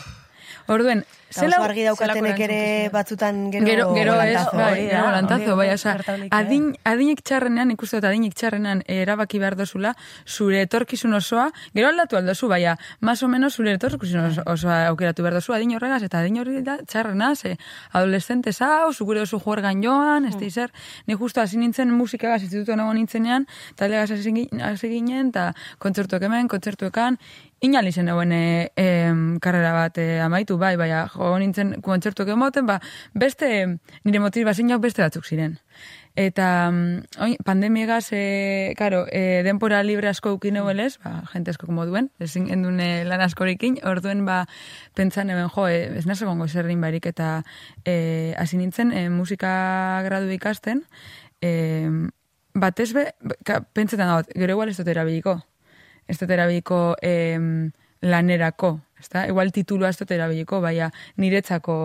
Orduen, 0.71 1.03
oso 1.31 1.63
argi 1.63 1.83
daukatenek 1.83 2.39
ere 2.45 2.89
batzutan 2.93 3.51
gero, 3.51 3.65
Gero, 3.65 3.85
gero 3.95 4.13
ez, 4.21 4.41
bai, 4.53 4.87
gero 4.87 5.03
volantazo, 5.05 5.43
hori- 5.53 5.57
bai, 5.57 5.67
osea, 5.73 5.93
adin, 6.37 6.65
adinik 6.87 7.21
txarrenean, 7.27 7.71
ikuste 7.71 7.97
dut 7.99 8.07
adinik 8.09 8.33
txarrenean 8.39 8.83
erabaki 8.87 9.39
behar 9.39 9.55
dozula, 9.59 9.93
zure 10.25 10.61
etorkizun 10.65 11.13
osoa, 11.13 11.49
gero 11.73 11.89
aldatu 11.91 12.17
aldozu, 12.19 12.47
baina, 12.51 12.77
más 12.99 13.23
o 13.23 13.27
menos 13.27 13.55
zure 13.55 13.73
etorkizun 13.73 14.29
oso- 14.29 14.43
osoa 14.45 14.87
aukeratu 14.87 15.23
behar 15.23 15.33
dozu, 15.39 15.53
adin 15.53 15.75
horregaz, 15.75 16.01
eta 16.03 16.19
adin 16.19 16.39
hori 16.39 16.61
da 16.63 16.77
txarrena, 16.85 17.33
ze, 17.35 17.57
adolescente 17.91 18.53
zau, 18.53 18.93
zugure 18.93 19.21
oso 19.21 19.39
juergan 19.39 19.81
joan, 19.83 20.25
ez 20.25 20.53
zer, 20.53 20.71
ni 21.07 21.15
justo 21.15 21.41
hasi 21.41 21.57
nintzen 21.57 21.91
musikagaz, 21.91 22.41
institutu 22.43 22.75
nago 22.75 22.93
nintzenean, 22.93 23.47
talegaz 23.75 24.11
hasi 24.11 24.89
ginen, 24.89 25.29
eta 25.29 25.53
kontzertuak 25.79 26.21
hemen, 26.23 26.47
kontzertuekan, 26.47 27.19
Inal 27.61 27.85
izen 27.85 28.07
egon 28.09 28.31
e, 28.33 28.69
karrera 29.37 29.71
bat 29.75 29.97
e, 30.01 30.05
amaitu, 30.17 30.55
bai, 30.57 30.71
bai, 30.81 30.87
jo 31.13 31.27
nintzen 31.37 31.75
kontzertuak 31.85 32.31
emoten, 32.33 32.65
ba, 32.65 32.79
beste, 33.13 33.49
nire 34.01 34.21
motivazioak 34.23 34.81
beste 34.81 35.03
batzuk 35.03 35.27
ziren. 35.29 35.59
Eta 36.17 36.71
mm, 36.71 37.19
oin, 37.21 37.35
pandemiegaz, 37.45 38.07
e, 38.17 38.73
karo, 38.79 39.03
e, 39.13 39.43
denpora 39.45 39.83
libre 39.85 40.09
asko 40.09 40.33
ukin 40.39 40.57
ez, 40.57 40.97
ba, 41.03 41.21
jente 41.33 41.51
asko 41.51 41.69
moduen, 41.71 42.09
ezin 42.19 42.47
gendun 42.47 42.79
e, 42.79 43.05
lan 43.05 43.21
askorikin, 43.21 43.77
orduen, 43.85 44.25
ba, 44.25 44.47
pentsan 44.95 45.29
eben, 45.29 45.47
jo, 45.53 45.67
e, 45.67 45.85
ez 45.99 46.07
nazo 46.07 46.25
gongo 46.25 46.47
zerrin 46.47 46.81
barik, 46.81 47.05
eta 47.05 47.43
e, 47.85 48.33
nintzen, 48.53 48.91
e, 48.91 49.07
musika 49.09 50.01
gradu 50.03 50.31
ikasten, 50.31 50.81
e, 51.41 52.09
batez 52.55 52.91
be, 52.93 53.11
ka, 53.45 53.61
pentsetan 53.61 54.25
gero 54.33 54.53
igual 54.57 54.69
ez 54.69 54.77
dut 54.77 54.87
erabiliko, 54.87 55.43
ez 56.07 56.17
dut 56.19 56.29
erabiliko 56.29 56.95
em, 57.01 57.71
lanerako, 58.01 58.79
ezta? 58.99 59.27
Igual 59.29 59.51
titulua 59.53 59.89
ez 59.89 59.97
dut 59.99 60.11
erabiliko, 60.11 60.59
baina 60.61 60.89
niretzako... 61.21 61.75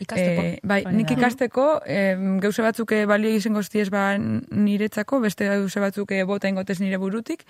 Ikasteko. 0.00 0.42
eh, 0.42 0.58
bai, 0.62 0.82
Hori 0.86 0.96
nik 0.96 1.08
da. 1.08 1.14
ikasteko, 1.18 1.66
em, 1.86 2.38
geuse 2.40 2.62
batzuk 2.64 2.92
eh, 2.96 3.04
balio 3.06 3.30
izango 3.36 3.62
ziez 3.62 3.90
ba 3.92 4.16
niretzako, 4.18 5.20
beste 5.20 5.48
geuse 5.48 5.80
batzuk 5.80 6.12
eh, 6.12 6.22
bota 6.24 6.48
ingotez 6.48 6.80
nire 6.80 6.96
burutik, 6.98 7.44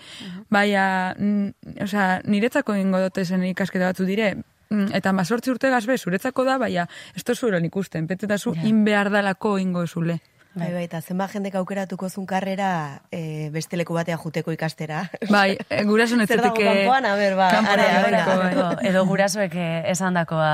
baina, 0.51 1.15
mm, 1.19 1.83
osea, 1.87 2.21
niretzako 2.25 2.75
ingo 2.75 2.99
dotezen 2.99 3.45
ikasketa 3.53 3.93
batzu 3.93 4.05
dire, 4.05 4.35
mm, 4.71 4.91
eta 4.99 5.13
mazortzi 5.13 5.51
urte 5.55 5.71
gazbe, 5.71 5.97
zuretzako 5.99 6.45
da, 6.45 6.59
baina 6.59 6.89
ez 7.15 7.23
eron 7.47 7.65
ikusten, 7.65 8.07
petetazu 8.07 8.55
Ja. 8.57 8.63
in 8.67 8.85
behar 8.85 9.11
dalako 9.11 9.59
ingo 9.59 9.87
zule. 9.87 10.21
Bai, 10.51 10.73
bai, 10.75 10.83
eta 10.83 10.99
zenbat 10.99 11.31
jendek 11.31 11.55
aukeratuko 11.61 12.09
zun 12.11 12.25
karrera 12.27 13.03
e, 13.15 13.51
beste 13.55 13.79
leku 13.79 13.95
batea 13.95 14.17
juteko 14.19 14.51
ikastera. 14.51 15.05
Bai, 15.31 15.55
eh, 15.69 15.85
gurasun 15.87 16.25
ez 16.25 16.27
Zer 16.27 16.43
dago 16.43 16.59
kanpoan, 16.59 17.07
a 17.07 17.15
ber, 17.15 17.37
ba, 17.39 17.51
are, 17.61 17.85
bai. 18.11 18.49
Edo, 18.51 18.65
edo 18.91 19.05
gurasoek 19.07 19.55
eh, 19.55 19.85
esandakoa 19.93 20.51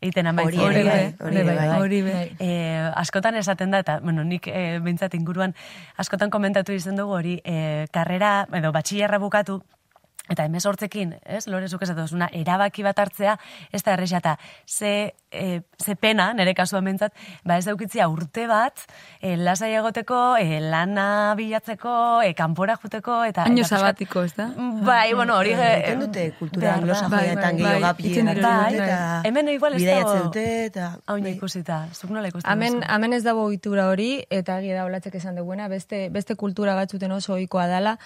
egiten 0.00 0.30
amaitzen. 0.32 0.64
Hori 0.64 0.84
bai, 0.88 1.04
hori 1.20 1.44
bai. 1.44 1.68
hori 1.76 2.00
bai. 2.06 2.24
E, 2.40 2.50
askotan 3.04 3.36
esaten 3.36 3.76
da, 3.76 3.82
eta 3.84 3.98
bueno, 4.00 4.24
nik 4.24 4.48
e, 4.48 4.80
behintzat 4.80 5.14
inguruan 5.20 5.52
askotan 6.00 6.32
komentatu 6.32 6.72
izan 6.72 6.96
dugu 6.96 7.18
hori, 7.20 7.38
e, 7.44 7.84
karrera, 7.92 8.46
edo 8.60 8.72
batxillerra 8.72 9.20
bukatu, 9.20 9.60
eta 10.30 10.46
emezortzekin, 10.48 11.10
ez, 11.28 11.42
lore 11.52 11.68
zuk 11.68 11.82
esatuzuna, 11.84 12.30
erabaki 12.32 12.82
bat 12.82 12.98
hartzea, 12.98 13.34
ez 13.72 13.82
da 13.84 13.92
erresa, 13.92 14.22
eta 14.22 14.38
ze, 14.66 15.12
e, 15.30 15.60
ze 15.76 15.96
pena, 16.00 16.30
nire 16.32 16.54
kasua 16.56 16.80
mentzat, 16.80 17.12
ba 17.44 17.58
ez 17.60 17.66
daukitzia 17.66 18.06
urte 18.08 18.46
bat, 18.48 18.86
e, 19.20 19.34
lasai 19.36 19.74
egoteko, 19.76 20.36
e, 20.40 20.60
lana 20.64 21.34
bilatzeko, 21.36 22.22
e, 22.24 22.32
kanpora 22.34 22.78
juteko, 22.80 23.18
eta... 23.28 23.44
Año 23.44 23.64
sabatiko, 23.68 24.22
ez 24.24 24.32
da? 24.38 24.48
Bai, 24.56 25.12
bueno, 25.12 25.36
hori... 25.36 25.52
Bai, 25.52 25.60
eh, 25.66 25.76
egiten 25.82 26.00
dute 26.06 26.24
kultura 26.38 26.74
anglosajonetan 26.78 27.10
Bai, 27.10 27.30
bai, 27.44 27.56
gehiago 27.58 27.74
bai, 27.74 27.82
gapi 27.88 28.08
itzen 28.08 28.28
egiten 28.32 28.40
dira, 28.40 28.58
dute, 28.64 28.78
bai. 28.78 28.88
eta 28.88 29.22
Hemen 29.28 29.48
igual 29.52 29.74
ez 29.76 29.82
bidaiatzen 29.82 30.14
dago- 30.14 30.24
dute, 30.30 30.46
eta... 30.72 30.90
Hau 31.06 31.18
ikusita, 31.34 31.82
zuk 31.92 32.10
nola 32.16 32.32
ikusten 32.32 32.50
Hemen, 32.50 32.80
duzu? 32.80 32.92
hemen 32.96 33.12
ez 33.12 33.22
dago 33.28 33.44
ohitura 33.44 33.88
hori, 33.92 34.12
eta 34.30 34.56
egia 34.62 34.80
da 34.80 34.86
olatzek 34.88 35.20
esan 35.20 35.36
duguena, 35.36 35.68
beste, 35.68 36.08
beste 36.08 36.34
kultura 36.34 36.74
batzuten 36.80 37.12
oso 37.12 37.34
ohikoa 37.36 37.66
dala, 37.68 37.98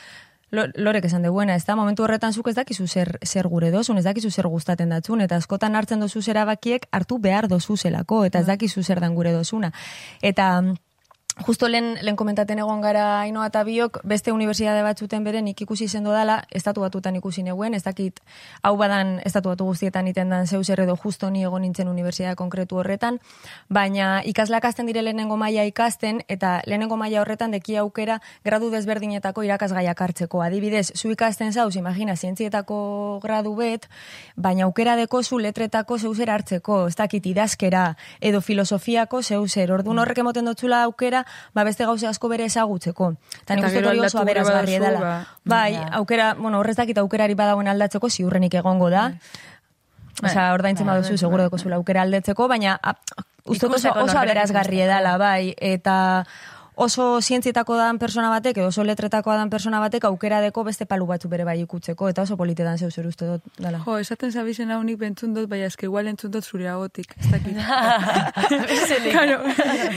lorek 0.51 1.05
esan 1.05 1.23
duguena, 1.23 1.55
ez 1.55 1.65
da, 1.67 1.77
momentu 1.77 2.05
horretan 2.05 2.33
zuk 2.33 2.49
ez 2.49 2.55
dakizu 2.57 2.87
zer, 2.87 3.19
zer 3.25 3.49
gure 3.49 3.71
dozun, 3.71 3.99
ez 3.99 4.05
dakizu 4.05 4.31
zer 4.31 4.49
gustaten 4.49 4.89
datzun, 4.89 5.21
eta 5.21 5.37
askotan 5.37 5.77
hartzen 5.77 6.01
dozu 6.01 6.23
erabakiek 6.27 6.87
hartu 6.93 7.19
behar 7.19 7.49
dozu 7.49 7.77
zelako, 7.77 8.25
eta 8.25 8.41
ez 8.41 8.47
dakizu 8.47 8.83
zer 8.83 9.01
dan 9.01 9.15
gure 9.15 9.33
dozuna. 9.33 9.73
Eta 10.23 10.51
mm, 10.61 10.77
justo 11.47 11.69
lehen, 11.69 11.97
lehen 12.03 12.17
komentaten 12.17 12.59
egon 12.59 12.81
gara 12.83 13.21
Ainoa 13.21 13.47
eta 13.49 13.63
biok, 13.65 14.01
beste 14.09 14.33
unibertsitate 14.35 14.83
batzuten 14.83 15.25
bere 15.25 15.43
nik 15.43 15.61
ikusi 15.63 15.89
sendo 15.89 16.13
dala, 16.13 16.43
estatu 16.51 16.83
batutan 16.83 17.17
ikusi 17.17 17.43
neguen, 17.47 17.75
ez 17.75 17.83
dakit 17.85 18.21
hau 18.63 18.75
badan 18.77 19.19
estatu 19.25 19.53
batu 19.53 19.65
guztietan 19.69 20.09
iten 20.11 20.29
dan 20.35 20.47
zeu 20.47 20.63
zer 20.65 20.81
edo 20.81 20.97
justo 20.97 21.31
ni 21.31 21.45
egon 21.45 21.63
nintzen 21.63 21.89
unibertsitate 21.89 22.37
konkretu 22.37 22.81
horretan, 22.83 23.21
baina 23.69 24.23
ikasleak 24.25 24.65
hasten 24.65 24.87
dire 24.87 25.03
lehenengo 25.03 25.37
maila 25.37 25.65
ikasten, 25.65 26.23
eta 26.29 26.61
lehenengo 26.67 26.97
maila 26.97 27.23
horretan 27.23 27.55
deki 27.55 27.77
aukera 27.77 28.21
gradu 28.45 28.71
desberdinetako 28.71 29.43
irakasgaiak 29.47 30.01
hartzeko. 30.01 30.43
Adibidez, 30.43 30.93
zu 30.95 31.11
ikasten 31.11 31.53
zauz, 31.53 31.77
imagina, 31.77 32.17
zientzietako 32.17 33.21
gradu 33.23 33.55
bet, 33.57 33.89
baina 34.37 34.65
aukera 34.65 34.97
deko 34.97 35.23
zu 35.23 35.39
letretako 35.39 35.99
zeuzer 35.99 36.31
hartzeko, 36.31 36.87
ez 36.89 36.97
dakit 36.97 37.27
idazkera, 37.27 37.97
edo 38.21 38.41
filosofiako 38.41 39.23
zeuzer. 39.23 39.73
Orduan 39.73 39.99
horrek 40.03 40.19
emoten 40.19 40.45
dotzula 40.45 40.83
aukera, 40.83 41.25
ba 41.55 41.65
beste 41.65 41.85
gauze 41.85 42.07
asko 42.07 42.29
bere 42.29 42.49
ezagutzeko. 42.49 43.13
Eta 43.43 43.57
nik 43.57 43.69
uste 43.69 43.87
hori 43.87 44.01
oso 44.01 44.25
baduzu, 44.25 44.79
dela. 44.79 45.01
ba. 45.01 45.15
Bai, 45.45 45.79
aukera, 46.01 46.35
bueno, 46.35 46.59
horrez 46.61 46.77
dakit 46.77 46.99
aukerari 46.99 47.35
badagoen 47.35 47.69
aldatzeko 47.69 48.11
ziurrenik 48.11 48.55
egongo 48.55 48.91
da. 48.91 49.11
Osea, 50.23 50.53
ordaintzen 50.55 50.87
baduzu, 50.87 51.17
seguro 51.17 51.45
deko 51.47 51.59
zula 51.59 51.77
aukera 51.79 52.03
aldetzeko, 52.03 52.49
baina 52.51 52.79
a, 52.83 52.97
uste 53.47 53.67
dut 53.67 53.77
oso, 53.77 53.93
oso 53.93 54.19
ikusteko. 54.25 54.71
dela, 54.71 55.17
bai, 55.19 55.55
eta 55.57 56.27
oso 56.79 57.21
zientzietako 57.21 57.75
dan 57.77 57.99
persona 57.99 58.31
batek, 58.31 58.61
edo 58.63 58.69
oso 58.71 58.85
letretako 58.87 59.33
dan 59.35 59.51
persona 59.51 59.81
batek 59.83 60.05
aukera 60.07 60.39
deko 60.41 60.63
beste 60.65 60.87
palu 60.87 61.09
batzu 61.11 61.29
bere 61.29 61.43
bai 61.45 61.57
ikutzeko, 61.65 62.09
eta 62.13 62.23
oso 62.23 62.37
politetan 62.39 62.79
zeu 62.79 62.91
zer 62.91 63.09
uste 63.11 63.27
dut, 63.27 63.43
dela. 63.59 63.81
Jo, 63.83 63.97
esaten 63.99 64.31
zabizen 64.31 64.71
hau 64.71 64.79
nik 64.87 65.01
bentzun 65.01 65.35
dut, 65.35 65.49
baina 65.51 65.67
eske 65.67 65.89
igual 65.89 66.07
entzun 66.07 66.31
dut 66.31 66.47
zure 66.47 66.69
agotik, 66.71 67.17
ez 67.19 67.33
dakit. 67.33 67.59
claro, 69.17 69.41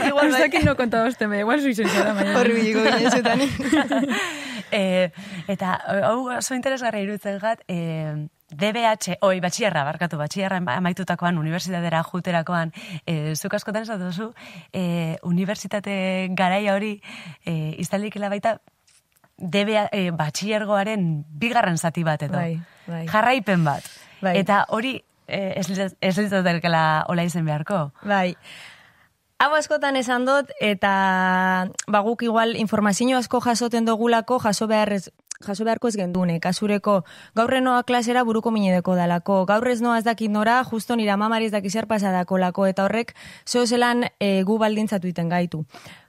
igual 0.08 0.32
ez 0.32 0.42
dakit 0.42 0.66
no 0.66 0.74
kontado 0.76 1.06
este, 1.06 1.30
me 1.30 1.38
igual 1.46 1.62
zuizen 1.62 1.86
zara, 1.88 2.16
baina. 2.18 2.34
Horri 2.40 2.58
biliko 2.58 2.82
ginezutan. 2.88 3.46
e, 4.82 5.12
eta 5.54 5.78
hau 6.10 6.18
oso 6.34 6.58
interesgarria 6.58 7.06
iruditzen 7.06 7.38
gat, 7.38 7.62
e, 7.70 8.26
DBH, 8.52 9.16
oi, 9.24 9.40
batxierra, 9.40 9.84
barkatu, 9.84 10.18
batxierra 10.20 10.60
amaitutakoan, 10.76 11.38
unibertsitatera 11.40 12.02
juterakoan, 12.04 12.72
e, 13.06 13.34
zuk 13.36 13.54
askotan 13.54 13.82
esatu 13.82 14.10
duzu, 14.10 14.32
e, 14.72 15.16
unibertsitate 15.22 16.28
garaia 16.36 16.74
hori, 16.74 17.00
e, 17.44 17.74
iztalikela 17.78 18.28
baita, 18.28 18.58
DBA, 19.38 19.88
e, 19.90 20.10
batxiergoaren 20.14 21.24
bigarren 21.26 21.78
zati 21.78 22.04
bat 22.04 22.22
edo. 22.22 22.36
Bai, 22.36 22.60
bai. 22.86 23.06
Jarraipen 23.08 23.64
bat. 23.64 23.82
Bai. 24.20 24.36
Eta 24.38 24.66
hori, 24.68 25.00
e, 25.26 25.54
ez, 25.56 25.66
litzat- 25.70 25.96
ez 26.00 26.16
litzatekela 26.18 27.04
ola 27.08 27.24
izen 27.24 27.44
beharko. 27.48 27.90
Bai. 28.04 28.36
Hau 29.42 29.50
askotan 29.58 29.96
esan 29.98 30.22
dut, 30.22 30.52
eta 30.62 31.66
ba, 31.90 32.00
guk 32.06 32.22
igual 32.22 32.54
informazio 32.54 33.18
asko 33.18 33.40
jasoten 33.42 33.84
dogulako, 33.88 34.38
jaso 34.38 34.68
beharrez, 34.70 35.10
jaso 35.44 35.64
beharko 35.64 35.88
ez 35.88 35.96
gendune, 35.96 36.38
kasureko 36.40 37.02
gaurre 37.34 37.60
noa 37.60 37.82
klasera 37.82 38.22
buruko 38.24 38.50
minedeko 38.50 38.94
dalako, 38.98 39.44
gaur 39.46 39.68
ez 39.68 39.80
noa 39.82 39.98
ez 39.98 40.04
dakit 40.04 40.30
nora, 40.30 40.62
justo 40.64 40.96
nira 40.96 41.16
mamari 41.16 41.50
ez 41.50 41.52
dakit 41.52 41.72
zer 41.72 41.86
pasadako 41.86 42.38
lako, 42.38 42.66
eta 42.66 42.84
horrek 42.84 43.14
zeo 43.46 43.66
zelan 43.66 44.06
e, 44.18 44.42
gu 44.42 44.58
baldintzatu 44.58 45.08
iten 45.08 45.28
gaitu. 45.28 45.64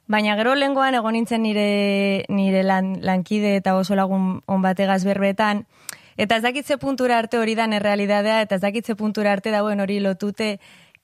Baina 0.07 0.35
gero 0.35 0.55
lengoan 0.55 0.95
egon 0.95 1.15
nintzen 1.15 1.43
nire, 1.43 2.25
nire 2.29 2.63
lan, 2.63 2.97
lankide 3.01 3.55
eta 3.61 3.75
oso 3.79 3.95
lagun 3.95 4.41
on 4.45 4.61
bategaz 4.61 5.03
berbetan, 5.07 5.65
eta 6.17 6.37
ez 6.37 6.43
dakitze 6.43 6.77
puntura 6.77 7.17
arte 7.17 7.39
hori 7.39 7.55
dan 7.55 7.73
errealidadea, 7.73 8.41
eta 8.41 8.55
ez 8.55 8.61
dakitze 8.61 8.95
puntura 8.95 9.31
arte 9.31 9.51
dauen 9.51 9.79
hori 9.79 9.99
lotute 9.99 10.57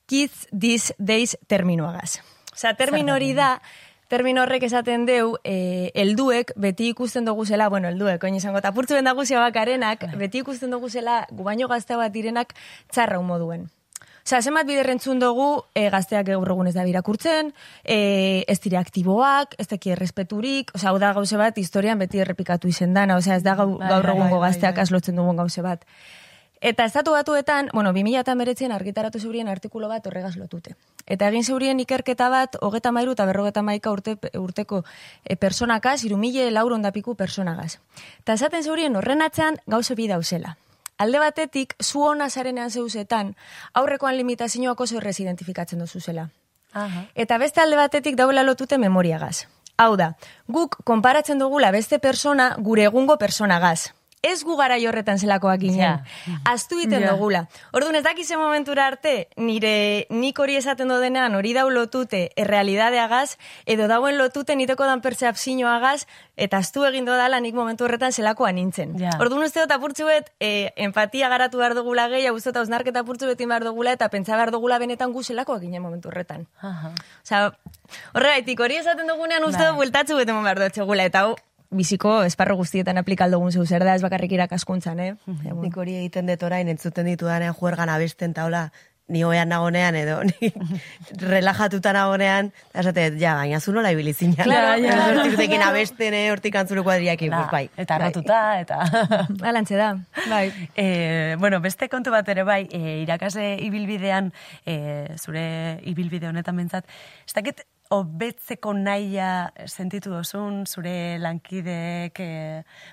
kids 0.06 0.48
these 0.52 0.94
days 1.00 1.38
terminoagaz. 1.48 2.20
Osea, 2.54 2.74
termino 2.76 3.14
hori 3.16 3.32
da, 3.38 3.62
termino 4.10 4.44
horrek 4.44 4.66
esaten 4.68 5.06
deu, 5.08 5.38
eh, 5.46 5.92
elduek 5.94 6.52
beti 6.58 6.90
ikusten 6.92 7.26
dugu 7.30 7.46
zela, 7.46 7.70
bueno, 7.70 7.88
elduek, 7.88 8.24
oin 8.24 8.36
izango, 8.36 8.58
eta 8.60 8.74
purtzu 8.74 8.98
bendagu 8.98 9.24
bakarenak, 9.30 10.06
beti 10.18 10.40
ikusten 10.40 10.72
dugu 10.72 10.90
zela, 10.90 11.28
gu 11.32 11.44
baino 11.44 11.68
gazte 11.68 11.96
bat 11.96 12.12
direnak 12.12 12.56
txarra 12.92 13.22
moduen. 13.22 13.70
Osea, 14.26 14.42
zenbat 14.42 14.68
biderrentzun 14.68 15.20
dugu 15.20 15.64
e, 15.74 15.90
gazteak 15.90 16.28
gaur 16.28 16.52
egun 16.54 16.68
ez 16.68 16.76
da 16.76 16.84
birakurtzen, 16.86 17.54
e, 17.84 18.44
ez 18.48 18.60
dire 18.62 18.78
aktiboak, 18.78 19.56
ez 19.58 19.68
daki 19.72 19.90
errespeturik, 19.96 20.70
osea, 20.76 20.92
hau 20.92 21.00
da 21.00 21.14
gauze 21.14 21.38
bat 21.38 21.58
historian 21.58 21.98
beti 21.98 22.20
errepikatu 22.20 22.68
izen 22.70 22.94
dana, 22.94 23.18
osea, 23.18 23.40
ez 23.40 23.44
da 23.44 23.56
gau, 23.56 23.78
Bai, 23.80 23.88
gaur 23.90 24.06
bai, 24.06 24.16
egungo 24.16 24.40
bai, 24.40 24.50
gazteak 24.52 24.76
bai. 24.76 24.84
aslotzen 24.84 25.16
dugun 25.16 25.40
gauze 25.40 25.62
bat. 25.66 25.86
Eta 26.62 26.84
estatu 26.84 27.12
batuetan, 27.12 27.70
bueno, 27.74 27.94
2008an 27.94 28.74
argitaratu 28.76 29.20
zeurien 29.20 29.48
artikulo 29.48 29.88
bat 29.88 30.06
horregaz 30.08 30.36
lotute. 30.36 30.76
Eta 31.08 31.30
egin 31.32 31.44
zeurien 31.44 31.80
ikerketa 31.80 32.28
bat, 32.30 32.58
hogeta 32.62 32.92
mairu 32.92 33.14
eta 33.16 33.26
berrogeta 33.26 33.62
maika 33.64 33.92
urte, 33.92 34.18
urteko 34.36 34.84
e, 35.24 35.38
personakaz, 35.38 36.04
irumile 36.04 36.50
lauron 36.52 36.82
dapiku 36.82 37.16
personagaz. 37.16 37.80
Eta 38.20 38.36
esaten 38.36 38.64
zeurien 38.64 38.96
horren 38.96 39.22
atzean 39.22 39.56
gauze 39.68 39.96
bi 39.96 40.08
dauzela. 40.08 40.58
Alde 41.00 41.20
batetik, 41.20 41.78
zu 41.82 42.04
hona 42.04 42.30
zarenean 42.30 42.72
zeuzetan, 42.72 43.36
aurrekoan 43.74 44.18
limitazioak 44.18 44.82
oso 44.82 44.98
errez 44.98 45.20
identifikatzen 45.24 45.80
dozu 45.80 46.02
zela. 46.02 46.28
Aha. 46.74 47.06
Eta 47.16 47.38
beste 47.38 47.62
alde 47.62 47.80
batetik 47.80 48.18
daula 48.20 48.44
lotute 48.44 48.78
memoriagaz. 48.78 49.48
Hau 49.80 49.96
da, 49.96 50.18
guk 50.52 50.76
konparatzen 50.84 51.40
dugula 51.40 51.72
beste 51.72 52.02
persona 52.04 52.52
gure 52.60 52.84
egungo 52.84 53.16
personagaz. 53.18 53.94
Ez 54.22 54.44
gu 54.44 54.58
gara 54.60 54.76
horretan 54.76 55.18
zelakoak 55.18 55.62
ginen. 55.62 55.80
Ja. 55.80 56.04
Aztu 56.44 56.80
iten 56.80 57.02
Ja. 57.02 57.12
dugula. 57.14 57.48
Orduan 57.72 57.96
ez 57.96 58.04
dakize 58.04 58.36
momentura 58.36 58.88
arte, 58.88 59.30
nire 59.38 60.08
nik 60.10 60.38
hori 60.40 60.58
esaten 60.58 60.90
dodenean 60.90 61.36
hori 61.36 61.54
dau 61.54 61.70
lotute 61.70 62.30
errealidadeagaz, 62.36 63.38
edo 63.66 63.88
dauen 63.88 64.18
lotute 64.18 64.56
niteko 64.56 64.84
dan 64.86 65.00
pertsepzioagaz, 65.02 66.06
eta 66.36 66.58
aztu 66.58 66.84
egin 66.86 67.06
dodala 67.06 67.40
nik 67.40 67.56
momentu 67.56 67.86
horretan 67.86 68.12
zelakoa 68.12 68.52
nintzen. 68.52 68.98
Ja. 69.00 69.12
Orduan 69.20 69.44
uste 69.44 69.62
dut 69.62 69.72
apurtzuet, 69.72 70.32
e, 70.40 70.74
empatia 70.76 71.30
garatu 71.30 71.58
behar 71.58 71.74
dugula 71.76 72.10
gehi, 72.10 72.28
hau 72.28 72.36
uste 72.36 72.52
dut 72.52 72.58
hausnarketa 72.58 73.00
apurtzu 73.00 73.26
beti 73.26 73.46
behar 73.46 73.64
dugula, 73.64 73.94
eta 73.94 74.10
pentsa 74.10 74.36
behar 74.36 74.52
dugula 74.52 74.80
benetan 74.80 75.14
gu 75.14 75.24
zelakoak 75.24 75.62
ginen 75.62 75.82
momentu 75.82 76.10
horretan. 76.10 76.46
Aha. 76.62 76.92
Osea, 77.24 77.54
horregaitik 78.14 78.60
hori 78.60 78.76
esaten 78.76 79.08
dugunean 79.08 79.44
uste 79.44 79.64
Bai. 79.64 79.68
dut 79.68 79.76
bueltatzu 79.78 80.16
bete 80.18 80.34
behar 80.34 80.60
dut 80.60 80.74
txegula, 80.74 81.06
eta 81.06 81.24
biziko 81.70 82.24
esparro 82.26 82.56
guztietan 82.58 82.98
aplikaldun 82.98 83.52
zeu 83.52 83.66
zer 83.66 83.86
da, 83.86 83.96
ez 83.96 84.02
bakarrik 84.02 84.32
irakaskuntzan, 84.34 85.00
eh? 85.00 85.12
Ja, 85.26 85.34
bueno. 85.54 85.62
Nik 85.68 85.78
hori 85.78 85.98
egiten 86.02 86.30
dut 86.30 86.44
orain, 86.44 86.68
entzuten 86.68 87.06
ditudanean 87.12 87.54
juergan 87.54 87.90
abesten 87.94 88.34
taula, 88.34 88.70
ni 89.10 89.24
hoean 89.26 89.50
nagonean 89.50 89.98
edo, 89.98 90.20
ni 90.30 90.52
relajatuta 91.22 91.94
nagonean, 91.94 92.52
esate, 92.74 93.08
ja, 93.22 93.36
baina 93.42 93.60
zu 93.60 93.74
nola 93.74 93.92
ibili 93.94 94.14
zina. 94.14 94.44
Claro, 94.46 94.76
ja. 94.82 94.98
Hortik 95.24 95.56
abesten, 95.66 96.14
eh, 96.14 96.30
hortik 96.32 96.56
antzure 96.62 96.86
kuadriakin, 96.86 97.34
Da, 97.34 97.42
pues 97.44 97.52
bai. 97.52 97.64
Eta 97.76 97.98
bai. 97.98 98.10
arratuta, 98.10 98.60
eta... 98.62 98.78
Alantze 99.50 99.78
da, 99.78 99.92
bai. 100.30 100.46
E, 100.76 101.36
bueno, 101.40 101.60
beste 101.62 101.90
kontu 101.90 102.14
bat 102.14 102.30
ere 102.30 102.46
bai, 102.46 102.64
e, 102.72 103.02
irakasle 103.04 103.56
ibilbidean, 103.66 104.32
e, 104.66 104.78
zure 105.18 105.44
ibilbide 105.90 106.30
honetan 106.30 106.58
bentzat, 106.62 106.90
ez 107.26 107.34
dakit 107.34 107.66
hobetzeko 107.90 108.74
naia 108.78 109.52
sentitu 109.66 110.12
dozun, 110.14 110.66
zure 110.70 111.18
lankideek 111.22 112.22
e, 112.22 112.30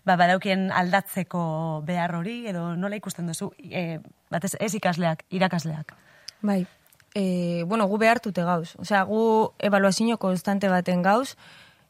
ba, 0.09 0.16
badaukien 0.16 0.70
aldatzeko 0.72 1.82
behar 1.87 2.14
hori, 2.16 2.38
edo 2.48 2.70
nola 2.80 2.96
ikusten 2.96 3.28
duzu, 3.28 3.50
e, 3.61 4.00
batez 4.32 4.54
ez 4.61 4.72
ikasleak, 4.74 5.26
irakasleak. 5.30 5.92
Bai. 6.40 6.64
e, 7.16 7.64
bueno, 7.64 7.87
gu 7.88 7.98
behartute 7.98 8.42
gauz. 8.44 8.74
Osea, 8.76 9.02
gu 9.09 9.52
evaluazio 9.59 10.18
konstante 10.20 10.68
baten 10.68 11.00
gauz, 11.02 11.37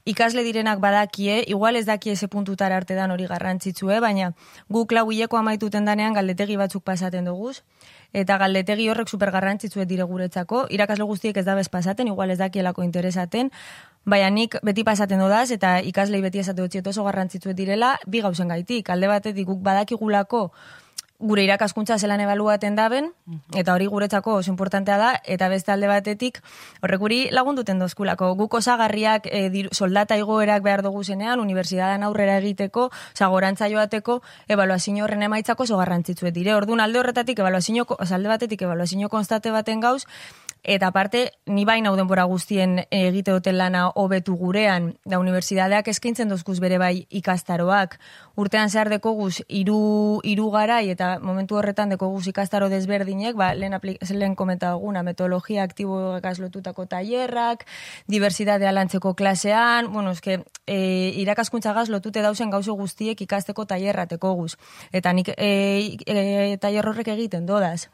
ikasle 0.06 0.44
direnak 0.46 0.78
badakie, 0.78 1.40
igual 1.50 1.76
ez 1.76 1.84
dakie 1.86 2.12
eze 2.14 2.28
puntutara 2.30 2.76
arte 2.78 2.94
dan 2.94 3.10
hori 3.10 3.26
garrantzitsue, 3.26 3.98
baina 4.00 4.32
gu 4.70 4.84
klau 4.86 5.10
hileko 5.10 5.38
amaituten 5.38 5.84
danean 5.84 6.14
galdetegi 6.14 6.56
batzuk 6.56 6.84
pasaten 6.86 7.26
duguz, 7.26 7.62
eta 8.12 8.38
galdetegi 8.38 8.88
horrek 8.88 9.08
super 9.08 9.30
garrantzitsuet 9.30 9.88
dire 9.88 10.04
guretzako, 10.04 10.66
irakasle 10.70 11.04
guztiek 11.04 11.36
ez 11.36 11.44
da 11.44 11.54
bez 11.54 11.68
pasaten, 11.68 12.08
igual 12.08 12.30
ez 12.30 12.38
dakielako 12.38 12.82
interesaten, 12.82 13.50
Baina 14.06 14.28
nik 14.30 14.52
beti 14.62 14.84
pasaten 14.86 15.18
dodaz, 15.18 15.50
eta 15.50 15.80
ikaslei 15.82 16.20
beti 16.22 16.38
esate 16.38 16.62
dut 16.62 16.86
oso 16.86 17.02
garrantzitsuet 17.02 17.56
direla, 17.58 17.96
bi 18.06 18.20
gauzen 18.22 18.52
gaitik. 18.54 18.90
Alde 18.94 19.08
batetik 19.10 19.48
guk 19.48 19.64
badakigulako 19.66 20.52
gure 21.18 21.44
irakaskuntza 21.44 21.98
zelan 21.98 22.20
ebaluaten 22.20 22.76
daben, 22.76 23.10
eta 23.54 23.74
hori 23.74 23.86
guretzako 23.86 24.36
oso 24.40 24.50
importantea 24.50 24.98
da, 24.98 25.10
eta 25.24 25.48
beste 25.48 25.72
alde 25.72 25.88
batetik, 25.88 26.40
horrek 26.82 27.00
guri 27.00 27.20
lagunduten 27.30 27.78
dozkulako. 27.78 28.34
Guk 28.36 28.54
osagarriak 28.60 29.28
e, 29.30 29.48
diru, 29.50 29.70
soldata 29.72 30.16
igoerak 30.20 30.62
behar 30.62 30.82
dugu 30.84 31.04
zenean, 31.04 31.40
unibertsitatean 31.40 32.04
aurrera 32.06 32.38
egiteko, 32.38 32.90
zagorantza 33.14 33.70
joateko, 33.72 34.20
ebaluazio 34.48 35.04
horren 35.04 35.22
emaitzako 35.26 35.64
oso 35.64 35.80
garrantzitsuet 35.80 36.34
dire. 36.34 36.54
Orduan 36.54 36.80
alde 36.80 37.00
horretatik, 37.00 37.38
ebaluazio, 37.38 37.86
alde 37.98 38.28
batetik, 38.28 38.62
ebaluazio 38.62 39.08
konstate 39.08 39.50
baten 39.50 39.80
gauz, 39.80 40.04
Eta 40.66 40.88
aparte, 40.88 41.30
ni 41.46 41.62
baina 41.64 41.92
denbora 41.94 42.24
guztien 42.26 42.80
egite 42.90 43.30
duten 43.30 43.54
lana 43.54 43.84
hobetu 43.94 44.34
gurean, 44.34 44.88
da 45.06 45.20
unibertsitateak 45.22 45.86
eskaintzen 45.92 46.26
dozkuz 46.28 46.56
bere 46.58 46.80
bai 46.82 47.06
ikastaroak. 47.14 47.94
Urtean 48.34 48.66
zehar 48.68 48.90
deko 48.90 49.12
guz, 49.14 49.44
iru, 49.46 50.18
iru 50.26 50.48
garai 50.50 50.88
eta 50.90 51.20
momentu 51.22 51.54
horretan 51.60 51.94
deko 51.94 52.08
guz 52.10 52.26
ikastaro 52.26 52.66
desberdinek, 52.68 53.36
ba, 53.38 53.52
lehen, 53.54 53.78
lehen 54.10 54.34
komenta 54.34 54.72
duguna, 54.74 55.04
metodologia 55.06 55.62
aktibo 55.62 56.18
lotutako 56.18 56.86
tailerrak, 56.90 57.62
diversitatea 58.10 58.72
lantzeko 58.72 59.14
klasean, 59.14 59.92
bueno, 59.92 60.10
eske, 60.18 60.40
e, 60.66 61.12
irakaskuntza 61.22 61.72
gaz 61.78 61.88
lotute 61.88 62.22
dauzen 62.26 62.50
gauzo 62.50 62.74
guztiek 62.74 63.20
ikasteko 63.22 63.64
tailerrateko 63.70 64.34
guz. 64.34 64.56
Eta 64.90 65.12
nik 65.12 65.30
e, 65.36 65.94
e, 66.06 66.58
tailer 66.58 66.90
horrek 66.90 67.14
egiten 67.14 67.46
dodaz. 67.46 67.86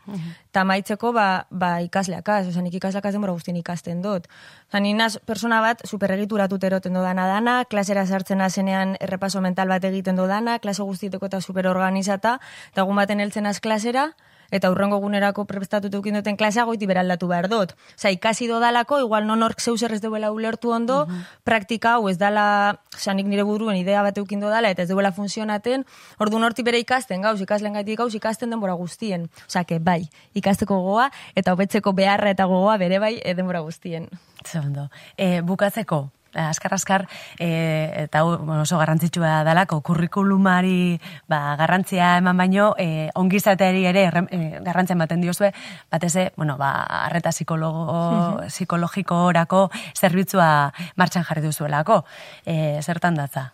Ta 0.53 0.65
maitzeko, 0.65 1.13
ba, 1.13 1.47
ba 1.51 1.83
ikasleakaz, 1.85 2.47
nik 2.62 2.75
ikaslak 2.79 3.05
denbora 3.12 3.35
guztien 3.37 3.57
ikasten 3.61 4.03
dut. 4.03 4.29
Oza, 4.68 4.81
naz, 4.81 5.18
persona 5.27 5.61
bat 5.61 5.83
superregituratut 5.88 6.64
eroten 6.64 6.94
dodana 6.94 7.27
dana, 7.27 7.64
klasera 7.64 8.07
sartzen 8.07 8.40
azenean 8.40 8.96
errepaso 9.01 9.40
mental 9.40 9.68
bat 9.68 9.85
egiten 9.85 10.16
dodana, 10.16 10.59
klase 10.59 10.83
guztieteko 10.83 11.27
eta 11.27 11.40
superorganizata, 11.40 12.38
eta 12.72 12.87
egun 12.87 12.96
baten 12.96 13.20
heltzen 13.20 13.46
az 13.46 13.61
klasera, 13.61 14.12
eta 14.53 14.71
urrengo 14.71 15.01
gunerako 15.03 15.47
prestatutu 15.49 15.97
dukin 15.99 16.21
duten 16.21 16.37
klasea 16.37 16.65
goiti 16.69 16.87
beraldatu 16.87 17.29
behar 17.29 17.49
dut. 17.51 17.75
Osa, 17.97 18.12
ikasi 18.15 18.47
dodalako, 18.47 19.01
igual 19.01 19.27
non 19.27 19.43
ork 19.43 19.61
zeu 19.61 19.75
ez 19.75 20.01
duela 20.01 20.31
ulertu 20.33 20.71
ondo, 20.71 21.07
praktika 21.45 21.97
hau 21.97 22.09
ez 22.09 22.19
dala, 22.19 22.81
osa, 22.95 23.15
nik 23.15 23.27
nire 23.27 23.43
buruen 23.43 23.77
idea 23.77 24.03
bat 24.03 24.19
eukin 24.19 24.41
dodala, 24.41 24.71
eta 24.71 24.83
ez 24.83 24.88
duela 24.88 25.12
funtzionaten, 25.12 25.85
ordu 26.19 26.38
norti 26.38 26.62
bere 26.62 26.79
ikasten, 26.79 27.23
gauz, 27.23 27.41
ikaslen 27.41 27.73
gaitik 27.73 27.99
gauz, 27.99 28.15
ikasten 28.15 28.51
denbora 28.51 28.75
guztien. 28.75 29.29
Osa, 29.49 29.65
que 29.65 29.79
bai, 29.79 30.09
ikasteko 30.35 30.79
gogoa, 30.79 31.11
eta 31.35 31.53
hobetzeko 31.53 31.93
beharra 31.93 32.31
eta 32.31 32.45
gogoa 32.45 32.77
bere 32.79 32.99
bai, 32.99 33.19
e, 33.25 33.35
denbora 33.35 33.61
guztien. 33.61 34.09
Zegondo. 34.45 34.88
E, 35.17 35.41
bukatzeko, 35.41 36.11
askar 36.35 36.75
askar 36.75 37.09
e, 37.38 38.05
eta 38.05 38.23
bueno, 38.23 38.62
oso 38.62 38.79
garrantzitsua 38.79 39.45
dalako 39.45 39.81
kurrikulumari 39.81 41.01
ba, 41.29 41.57
garrantzia 41.57 42.16
eman 42.18 42.37
baino 42.37 42.75
e, 42.79 43.11
ongizateari 43.14 43.87
ere 43.87 44.07
e, 44.09 44.42
garrantzia 44.64 44.95
ematen 44.95 45.21
diozue 45.21 45.53
bateze 45.90 46.33
bueno 46.37 46.57
ba 46.57 46.83
arreta 47.05 47.31
psikologo 47.31 48.42
psikologiko 48.49 49.25
orako 49.33 49.71
zerbitzua 49.99 50.73
martxan 50.97 51.25
jarri 51.25 51.42
duzuelako 51.42 52.05
e, 52.47 52.79
zertan 52.83 53.14
datza 53.14 53.53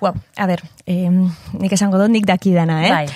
Wow, 0.00 0.14
a 0.36 0.46
ber, 0.46 0.62
eh, 0.86 1.08
nik 1.08 1.72
esango 1.72 1.98
dut 1.98 2.12
nik 2.12 2.26
daki 2.28 2.52
dana, 2.54 2.80
eh? 2.84 2.90
Bai. 2.92 3.06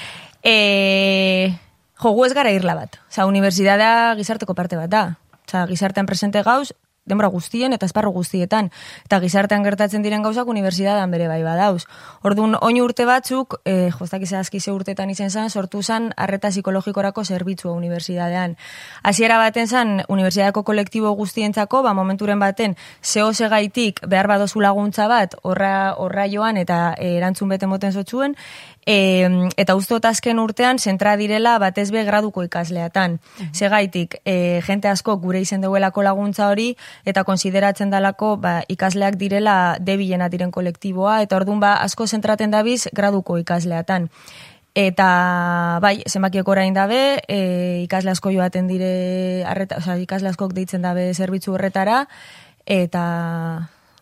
Eh, 0.43 1.53
jogu 2.01 2.25
ez 2.25 2.33
gara 2.33 2.53
irla 2.55 2.75
bat. 2.79 2.99
Osa, 3.11 3.27
unibertsitatea 3.29 4.15
gizarteko 4.19 4.55
parte 4.55 4.79
bat 4.79 4.91
da. 4.91 5.03
Osa, 5.47 5.67
gizartean 5.69 6.07
presente 6.07 6.43
gauz, 6.47 6.73
denbora 7.09 7.29
guztien 7.33 7.73
eta 7.73 7.87
esparro 7.87 8.11
guztietan. 8.15 8.71
Eta 9.05 9.21
gizartean 9.21 9.65
gertatzen 9.65 10.05
diren 10.05 10.23
gauzak 10.23 10.49
unibertsitatean 10.49 11.11
bere 11.11 11.29
bai 11.29 11.43
badauz. 11.43 11.85
Orduan, 12.23 12.57
oin 12.61 12.81
urte 12.83 13.07
batzuk, 13.09 13.59
eh, 13.65 13.91
joztak 13.99 14.23
izazki 14.23 14.61
ze 14.61 14.73
urtetan 14.73 15.11
izen 15.11 15.31
zan, 15.31 15.51
sortu 15.51 15.83
zan 15.83 16.13
arreta 16.17 16.51
psikologikorako 16.51 17.25
zerbitzua 17.25 17.73
unibertsitatean. 17.73 18.57
Hasiera 19.03 19.39
baten 19.39 19.69
zan, 19.69 20.03
unibertsitateako 20.09 20.63
kolektibo 20.63 21.13
guztientzako, 21.13 21.83
ba, 21.83 21.95
momenturen 21.95 22.39
baten, 22.39 22.77
zeo 23.03 23.33
gaitik 23.49 24.01
behar 24.07 24.27
badozu 24.27 24.61
laguntza 24.61 25.09
bat, 25.09 25.35
horra, 25.43 25.95
horra 25.97 26.27
joan 26.29 26.57
eta 26.57 26.95
eh, 26.99 27.17
erantzun 27.17 27.49
bete 27.49 27.67
moten 27.67 27.93
zotzuen, 27.93 28.37
E, 28.89 29.29
eta 29.61 29.75
uste 29.77 29.99
azken 30.09 30.39
urtean 30.41 30.79
zentra 30.79 31.17
direla 31.21 31.59
batez 31.61 31.91
be 31.93 32.05
graduko 32.09 32.43
ikasleatan. 32.47 33.19
Mm 33.21 33.55
Segaitik, 33.59 34.17
e, 34.25 34.61
jente 34.65 34.89
asko 34.89 35.17
gure 35.21 35.41
izen 35.41 35.61
duelako 35.61 36.03
laguntza 36.03 36.49
hori 36.49 36.77
eta 37.05 37.25
konsideratzen 37.25 37.91
dalako 37.91 38.37
ba, 38.41 38.63
ikasleak 38.69 39.19
direla 39.21 39.77
debilena 39.81 40.29
diren 40.29 40.51
kolektiboa 40.51 41.21
eta 41.23 41.37
ordun 41.37 41.61
ba 41.61 41.75
asko 41.83 42.07
zentraten 42.07 42.51
dabiz 42.51 42.89
graduko 42.95 43.37
ikasleatan. 43.39 44.09
Eta 44.79 45.81
bai, 45.83 46.05
zenbakiek 46.07 46.49
orain 46.49 46.73
dabe, 46.73 47.21
e, 47.29 47.83
ikasle 47.83 48.15
asko 48.15 48.31
joaten 48.31 48.69
dire, 48.71 49.45
arreta, 49.45 49.83
oza, 49.83 49.99
ikasle 49.99 50.31
askok 50.31 50.55
deitzen 50.55 50.87
dabe 50.87 51.11
zerbitzu 51.15 51.53
horretara, 51.57 52.07
eta 52.65 53.05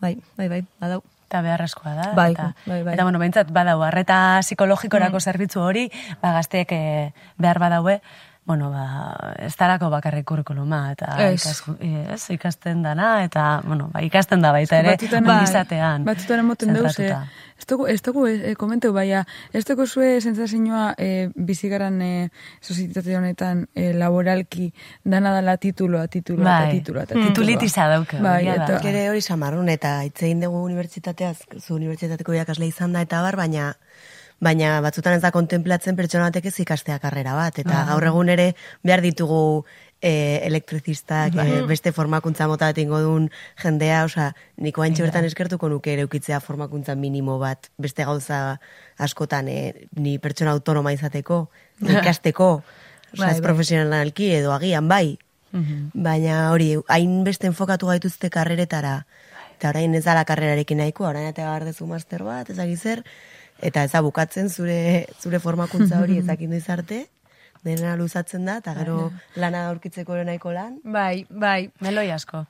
bai, 0.02 0.18
bai, 0.36 0.48
bai, 0.52 0.64
badau. 0.78 1.02
Eta 1.26 1.42
beharrezkoa 1.42 1.92
da. 1.96 2.06
Bai, 2.14 2.30
eta, 2.36 2.52
bai, 2.66 2.82
bai. 2.86 2.94
Eta, 2.94 3.02
bueno, 3.02 3.18
behintzat, 3.18 3.50
badau, 3.54 3.80
arreta 3.82 4.38
psikologikorako 4.44 5.18
zerbitzu 5.18 5.64
hori, 5.64 5.88
ba, 6.22 6.36
gazteek 6.38 6.74
eh, 6.76 7.10
behar 7.42 7.58
badaue, 7.58 7.98
bueno, 8.46 8.70
ba, 8.70 9.34
ez 9.42 9.56
darako 9.58 9.88
bakarrik 9.90 10.24
kurrikuluma, 10.24 10.92
eta 10.92 11.16
Ez. 11.28 11.40
ikas, 11.42 11.62
ez, 12.14 12.30
ikasten 12.30 12.82
dana, 12.84 13.24
eta, 13.24 13.60
bueno, 13.66 13.88
ba, 13.92 14.02
ikasten 14.06 14.40
da 14.40 14.52
baita 14.54 14.78
ere, 14.78 14.92
Batzutan- 14.94 15.26
ongizatean. 15.28 16.04
Batzutan 16.06 16.38
emoten 16.44 16.72
deuz, 16.72 16.86
eh, 16.86 16.92
zentratuta. 16.92 17.26
ez 17.58 17.66
dugu, 17.66 17.86
ez 17.88 18.02
dugu 18.02 18.26
eh, 18.28 18.54
komenteu, 18.54 18.92
baina, 18.94 19.24
ez 19.52 19.64
dugu 19.66 19.86
zue 19.86 20.20
sentsazioa 20.20 20.94
eh, 20.96 21.28
bizigaran 21.34 22.00
eh, 22.02 22.28
sozietate 22.60 23.16
honetan 23.16 23.66
eh, 23.74 23.92
laboralki 23.94 24.72
dana 25.02 25.32
dala 25.34 25.56
tituloa, 25.56 26.06
tituloa, 26.06 26.44
eta 26.60 26.66
Bai. 26.70 26.78
tituloa, 26.78 27.02
eta 27.02 27.14
Mm. 27.14 27.18
tituloa. 27.18 27.34
Titulitiza 27.34 27.88
dauke, 27.88 28.20
Bai, 28.20 28.44
da. 28.46 28.54
eta, 28.54 28.78
Gere 28.80 29.08
hori 29.10 29.20
samarrun 29.22 29.68
eta 29.68 30.04
itzein 30.04 30.40
dugu 30.40 30.62
unibertsitateaz, 30.64 31.38
zu 31.58 31.74
unibertsitateko 31.74 32.32
irakasle 32.32 32.66
izan 32.66 32.92
da 32.92 33.00
eta 33.02 33.22
bar, 33.22 33.34
baina 33.36 33.72
baina 34.40 34.80
batzutan 34.84 35.16
ez 35.16 35.22
da 35.22 35.32
kontemplatzen 35.32 35.96
pertsona 35.96 36.28
batek 36.28 36.50
ez 36.50 36.58
ikastea 36.60 36.98
karrera 37.00 37.34
bat. 37.38 37.58
Eta 37.62 37.84
gaur 37.88 38.04
egun 38.04 38.28
ere 38.32 38.50
behar 38.84 39.00
ditugu 39.04 39.64
e, 40.00 40.40
elektrizistak, 40.46 41.36
e, 41.40 41.60
beste 41.68 41.92
formakuntza 41.96 42.48
mota 42.50 42.68
bat 42.70 42.78
ingo 42.78 43.00
duen 43.00 43.30
jendea, 43.62 44.04
osea, 44.04 44.32
niko 44.60 44.84
haintxe 44.84 45.06
bertan 45.06 45.24
eskertuko 45.28 45.70
nuke 45.72 45.94
ere 45.94 46.04
ukitzea 46.04 46.40
formakuntza 46.44 46.94
minimo 46.94 47.38
bat, 47.40 47.70
beste 47.78 48.04
gauza 48.04 48.58
askotan, 48.98 49.48
e, 49.48 49.88
ni 49.96 50.18
pertsona 50.18 50.52
autonoma 50.52 50.92
izateko, 50.92 51.46
ikasteko, 52.00 52.50
osea, 52.60 52.82
Bai, 53.16 53.30
ez 53.30 53.38
bai. 53.38 53.46
profesionalki 53.48 54.34
edo 54.40 54.52
agian 54.52 54.88
bai, 54.88 55.16
Baina 55.94 56.50
hori, 56.52 56.74
hain 56.92 57.22
beste 57.24 57.48
enfokatu 57.48 57.88
gaituzte 57.88 58.28
karreretara, 58.28 59.06
eta 59.56 59.70
orain 59.70 59.94
ez 59.96 60.02
dala 60.04 60.26
karrerarekin 60.28 60.82
nahiko, 60.82 61.06
orain 61.08 61.30
eta 61.30 61.46
behar 61.46 61.64
dezu 61.64 61.86
master 61.88 62.26
bat, 62.26 62.50
ezagik 62.52 62.82
zer, 62.82 63.02
eta 63.62 63.84
ez 63.84 64.02
bukatzen 64.04 64.48
zure, 64.50 65.06
zure 65.20 65.38
formakuntza 65.38 66.00
hori 66.02 66.18
ezakindu 66.18 66.56
izarte, 66.62 67.06
dena 67.66 67.96
luzatzen 67.98 68.46
da, 68.46 68.58
eta 68.62 68.74
gero 68.78 69.10
lana 69.36 69.66
aurkitzeko 69.70 70.16
nahiko 70.24 70.52
lan. 70.54 70.78
Bai, 70.84 71.26
bai. 71.30 71.70
Meloi 71.84 72.08
asko. 72.14 72.44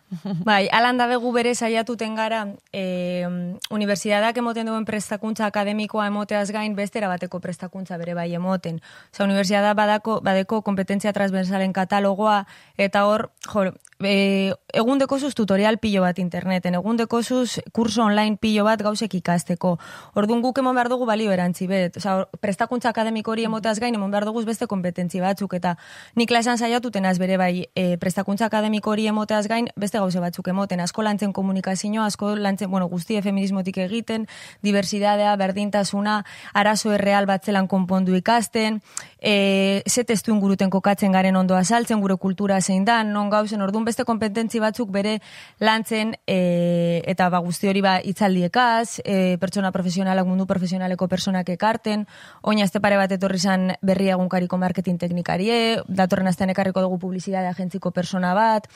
Bai, 0.46 0.66
alan 0.72 1.00
dabe 1.00 1.16
gu 1.22 1.32
bere 1.34 1.54
saiatuten 1.54 2.14
gara, 2.18 2.42
e, 2.72 3.24
unibertsitateak 3.72 4.42
emoten 4.42 4.68
duen 4.70 4.84
prestakuntza 4.88 5.48
akademikoa 5.48 6.06
emoteaz 6.12 6.50
gain 6.54 6.76
bestera 6.76 7.08
bateko 7.08 7.40
prestakuntza 7.40 7.98
bere 7.98 8.14
bai 8.14 8.28
emoten. 8.36 8.80
Osa, 9.12 9.24
unibertsitatea 9.24 9.74
badako, 9.78 10.20
badeko 10.26 10.60
kompetentzia 10.66 11.14
transversalen 11.16 11.72
katalogoa, 11.76 12.44
eta 12.76 13.06
hor, 13.08 13.30
jo, 13.48 13.70
e, 14.00 14.52
egun 14.76 15.00
dekozuz 15.00 15.32
tutorial 15.34 15.78
pilo 15.80 16.02
bat 16.04 16.18
interneten, 16.20 16.76
egun 16.76 17.00
dekozuz 17.00 17.60
kurso 17.72 18.04
online 18.04 18.36
pilo 18.40 18.66
bat 18.68 18.82
gauzek 18.84 19.14
ikasteko. 19.20 19.76
Orduan 20.14 20.42
guk 20.44 20.58
emon 20.60 20.76
behar 20.76 20.90
dugu 20.92 21.08
balio 21.08 21.32
erantzi 21.32 21.68
bet. 21.70 21.96
Osa, 21.96 22.18
prestakuntza 22.40 22.92
akademiko 22.92 23.32
hori 23.32 23.46
emoteaz 23.48 23.78
gain, 23.80 23.94
emon 23.96 24.12
behar 24.12 24.28
dugu 24.28 24.44
beste 24.44 24.66
kompetentzi 25.06 25.20
batzuk, 25.20 25.54
eta 25.54 25.76
nik 26.16 26.28
klasean 26.28 26.58
saiatuten 26.58 27.04
az 27.06 27.18
bere 27.18 27.36
bai 27.38 27.66
e, 27.74 27.96
prestakuntza 27.98 28.46
akademiko 28.46 28.90
hori 28.90 29.06
emoteaz 29.06 29.46
gain, 29.48 29.68
beste 29.76 29.98
gauze 29.98 30.20
batzuk 30.20 30.48
emoten, 30.48 30.80
asko 30.80 31.02
lantzen 31.02 31.32
komunikazioa, 31.32 32.06
asko 32.06 32.34
lantzen, 32.36 32.70
bueno, 32.70 32.88
guztie 32.88 33.22
feminismotik 33.22 33.78
egiten, 33.78 34.26
diversidadea, 34.62 35.36
berdintasuna, 35.36 36.24
arazo 36.54 36.92
erreal 36.92 37.26
bat 37.26 37.44
zelan 37.44 37.68
konpondu 37.68 38.14
ikasten, 38.16 38.80
e, 39.26 39.82
ze 39.86 40.04
testu 40.04 40.30
inguruten 40.30 40.70
kokatzen 40.70 41.10
garen 41.10 41.34
ondo 41.36 41.56
azaltzen, 41.58 41.98
gure 42.00 42.14
kultura 42.16 42.60
zein 42.60 42.84
da, 42.86 43.00
non 43.04 43.26
gauzen, 43.28 43.60
orduan 43.64 43.84
beste 43.84 44.04
kompetentzi 44.06 44.60
batzuk 44.62 44.92
bere 44.94 45.16
lantzen, 45.58 46.14
e, 46.30 47.02
eta 47.10 47.26
ba, 47.34 47.40
guzti 47.42 47.66
hori 47.66 47.82
ba, 47.82 47.96
itzaldiekaz, 47.98 49.00
e, 49.02 49.34
pertsona 49.42 49.72
profesionalak 49.74 50.30
mundu 50.30 50.46
profesionaleko 50.46 51.10
personak 51.10 51.50
ekarten, 51.56 52.06
oina 52.42 52.62
azte 52.62 52.80
pare 52.80 53.00
bat 53.02 53.10
etorri 53.18 53.42
zan 53.42 53.72
berri 53.82 54.12
egunkariko 54.14 54.62
marketing 54.62 55.02
teknikarie, 55.02 55.82
datorren 55.88 56.30
azten 56.30 56.54
ekarriko 56.54 56.86
dugu 56.86 57.02
publizitate 57.02 57.50
agentziko 57.50 57.90
persona 57.90 58.32
bat, 58.38 58.70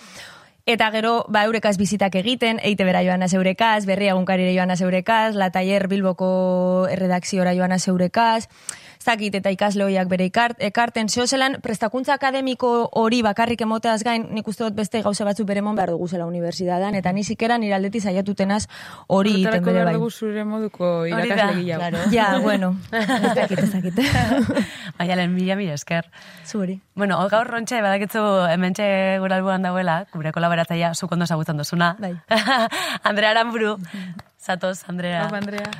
Eta 0.68 0.90
gero, 0.92 1.24
ba, 1.32 1.46
eurekaz 1.48 1.78
bizitak 1.80 2.14
egiten, 2.20 2.60
eite 2.62 2.84
bera 2.84 3.00
joan 3.02 3.24
azeurekaz, 3.24 3.86
berri 3.88 4.10
egunkarire 4.12 4.52
joan 4.54 4.70
azeurekaz, 4.70 5.32
la 5.34 5.48
taller 5.50 5.88
bilboko 5.88 6.86
erredakziora 6.92 7.54
joan 7.56 7.72
azeurekaz, 7.72 8.44
zakit 9.00 9.34
eta 9.34 9.50
ikasle 9.50 9.84
hoiak 9.86 10.08
bere 10.08 10.26
ikart, 10.28 10.58
ekarten, 10.60 11.08
zeo 11.08 11.26
zelan, 11.26 11.56
prestakuntza 11.64 12.14
akademiko 12.14 12.90
hori 13.00 13.22
bakarrik 13.24 13.60
emoteaz 13.64 14.02
gain, 14.04 14.26
nik 14.34 14.48
uste 14.48 14.64
dut 14.66 14.76
beste 14.76 15.00
gauze 15.02 15.24
batzu 15.24 15.46
bere 15.48 15.62
mon 15.62 15.76
behar 15.76 15.94
dugu 15.94 16.08
zela 16.08 16.26
unibertsitatean, 16.28 16.94
eta 16.94 17.12
ni 17.12 17.24
zikera 17.24 17.58
nire 17.58 17.74
aldeti 17.74 18.00
zaiatutenaz 18.00 18.66
hori 19.08 19.40
iten 19.42 19.64
bere 19.64 19.84
bai. 19.84 19.94
dugu 19.94 20.10
zure 20.10 20.44
moduko 20.44 21.06
irakasle 21.06 21.62
gehiago. 21.62 21.80
claro. 21.80 21.98
Ja, 22.20 22.38
bueno, 22.42 22.76
ez 22.92 23.34
dakit, 23.34 23.58
ez 23.58 23.72
dakit. 23.72 24.00
Baina 24.98 25.16
lehen 25.16 25.34
mila 25.34 25.56
mila 25.56 25.74
esker. 25.74 26.10
Zuri. 26.46 26.80
Bueno, 26.94 27.16
gaur 27.30 27.46
rontxe, 27.48 27.80
badakitzu 27.80 28.24
hementxe 28.50 29.18
gure 29.22 29.38
albuan 29.38 29.62
dauela, 29.62 30.04
gure 30.12 30.32
kolaboratzaia 30.32 30.92
zuk 30.94 31.12
ondo 31.12 31.26
zagutzen 31.26 31.56
duzuna. 31.56 31.94
Bai. 32.00 32.16
Andrea 33.08 33.30
Aramburu, 33.30 33.78
zatoz, 34.40 34.82
Andrea. 34.88 35.24
Hau, 35.28 35.34
Andrea. 35.34 35.70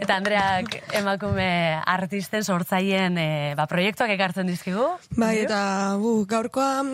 Eta 0.00 0.16
Andreak 0.16 0.76
emakume 0.96 1.48
artisten 1.86 2.44
sortzaien 2.44 3.18
e, 3.20 3.28
ba, 3.58 3.66
proiektuak 3.70 4.12
ekartzen 4.14 4.48
dizkigu. 4.48 4.86
Bai, 5.20 5.42
eta 5.44 5.60
bu, 6.00 6.24
gaurkoa 6.30 6.84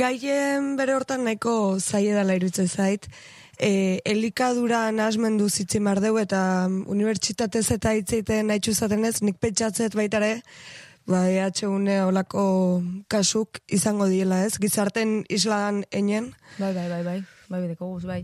gaien 0.00 0.74
bere 0.80 0.96
hortan 0.96 1.24
nahiko 1.28 1.78
zaie 1.78 2.14
dela 2.16 2.36
irutzen 2.38 2.68
zait. 2.68 3.08
E, 3.60 4.00
elikadura 4.08 4.86
nasmendu 4.90 5.50
zitzen 5.50 5.84
behar 5.84 6.00
dugu 6.02 6.22
eta 6.22 6.42
mm, 6.66 6.86
unibertsitatez 6.90 7.66
eta 7.76 7.92
hitzeiten 7.98 8.48
nahi 8.48 8.62
txuzaten 8.64 9.04
ez, 9.04 9.18
nik 9.22 9.36
pentsatzet 9.42 9.94
baitare, 9.98 10.38
ba, 11.10 11.26
EHUne 11.28 12.00
olako 12.06 12.44
kasuk 13.12 13.60
izango 13.68 14.08
diela 14.08 14.44
ez, 14.46 14.56
gizarten 14.62 15.20
islan 15.28 15.84
enen. 15.90 16.32
Bai, 16.58 16.72
bai, 16.72 16.88
bai, 16.88 17.04
bai. 17.12 17.20
Bai, 17.50 17.60
bideko 17.64 17.88
bai. 18.06 18.20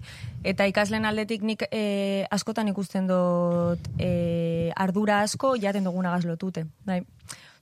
Eta 0.46 0.68
ikaslen 0.70 1.04
aldetik 1.04 1.42
nik 1.42 1.64
e, 1.72 2.26
askotan 2.30 2.68
ikusten 2.70 3.08
dut 3.10 3.88
e, 3.98 4.70
ardura 4.76 5.20
asko 5.26 5.56
jaten 5.58 5.84
dugunagaz 5.84 6.24
lotute. 6.24 6.66
Bai. 6.86 7.02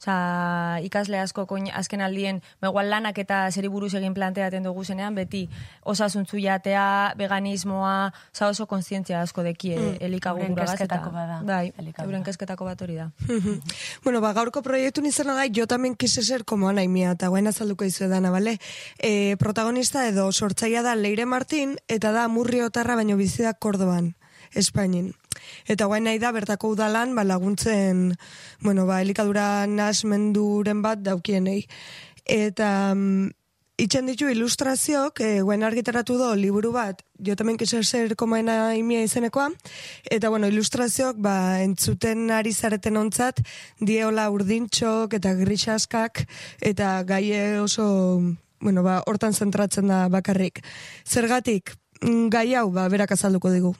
Osa, 0.04 0.80
ikasle 0.84 1.16
asko 1.16 1.46
koin, 1.48 1.70
azken 1.72 2.02
aldien, 2.04 2.42
ba, 2.60 2.68
igual 2.68 2.90
lanak 2.92 3.16
eta 3.22 3.38
zeri 3.48 3.70
buruz 3.72 3.94
egin 3.96 4.12
planteaten 4.12 4.66
dugu 4.66 4.84
zenean, 4.84 5.14
beti 5.16 5.46
osasuntzu 5.80 6.36
jatea, 6.42 7.14
veganismoa, 7.16 8.12
osa 8.34 8.50
oso 8.52 8.66
konstientzia 8.68 9.22
asko 9.22 9.42
deki 9.46 9.70
mm. 9.70 9.78
Euren 9.78 10.02
elikaguragaz. 10.04 10.74
kezketako 10.74 11.12
bat 11.14 11.30
da, 11.30 11.38
Bai, 11.48 11.72
euren 12.04 12.24
kezketako 12.24 12.68
bat 12.68 12.82
hori 12.84 12.98
da. 13.00 13.08
bueno, 14.04 14.20
ba, 14.20 14.34
gaurko 14.36 14.60
proiektu 14.60 15.00
nizena 15.00 15.38
da, 15.38 15.46
jo 15.48 15.66
también 15.66 15.96
quise 15.96 16.22
ser 16.22 16.44
como 16.44 16.68
Ana 16.68 16.84
Imia, 16.84 17.14
eta 17.16 17.32
guain 17.32 17.48
azalduko 17.48 17.88
izu 17.88 18.10
dana, 18.12 18.30
bale? 18.30 18.58
E, 18.98 19.36
protagonista 19.40 20.06
edo 20.06 20.30
sortzaia 20.32 20.82
da 20.82 20.96
Leire 20.96 21.24
Martin, 21.24 21.78
eta 21.88 22.12
da 22.12 22.28
Murriotarra 22.28 22.94
baino 23.00 23.16
bizi 23.16 23.42
da 23.42 23.54
Kordoban, 23.54 24.12
Espainin. 24.54 25.12
Eta 25.68 25.86
guain 25.90 26.04
nahi 26.04 26.18
da, 26.22 26.32
bertako 26.32 26.74
udalan, 26.74 27.14
ba, 27.14 27.24
laguntzen, 27.24 28.14
bueno, 28.62 28.86
ba, 28.86 29.00
elikadura 29.02 29.66
nasmenduren 29.66 30.82
bat 30.82 31.02
daukienei. 31.04 31.64
Eta, 32.24 32.94
mm, 32.94 33.32
Itxen 33.74 34.06
ditu 34.06 34.28
ilustrazioak, 34.30 35.18
e, 35.18 35.40
guen 35.42 35.64
argitaratu 35.66 36.14
do 36.14 36.28
liburu 36.38 36.70
bat, 36.70 37.00
jo 37.18 37.34
tamen 37.34 37.56
ser 37.58 38.14
como 38.14 38.36
Ana 38.36 38.76
Imia 38.76 39.02
izenekoa, 39.02 39.50
eta 40.08 40.28
bueno, 40.28 40.46
ilustrazioak, 40.46 41.16
ba, 41.18 41.60
entzuten 41.60 42.30
ari 42.30 42.52
zareten 42.52 42.96
ontzat, 42.96 43.40
dieola 43.80 44.30
urdintxok 44.30 45.14
eta 45.14 45.34
grisaskak, 45.34 46.24
eta 46.60 47.02
gaie 47.02 47.58
oso, 47.58 48.22
bueno, 48.60 48.84
ba, 48.84 49.02
hortan 49.06 49.32
zentratzen 49.34 49.88
da 49.88 50.08
bakarrik. 50.08 50.62
Zergatik, 51.04 51.74
mm, 52.00 52.28
gai 52.28 52.54
hau, 52.54 52.70
ba, 52.70 52.88
berak 52.88 53.10
azalduko 53.10 53.50
digu. 53.50 53.74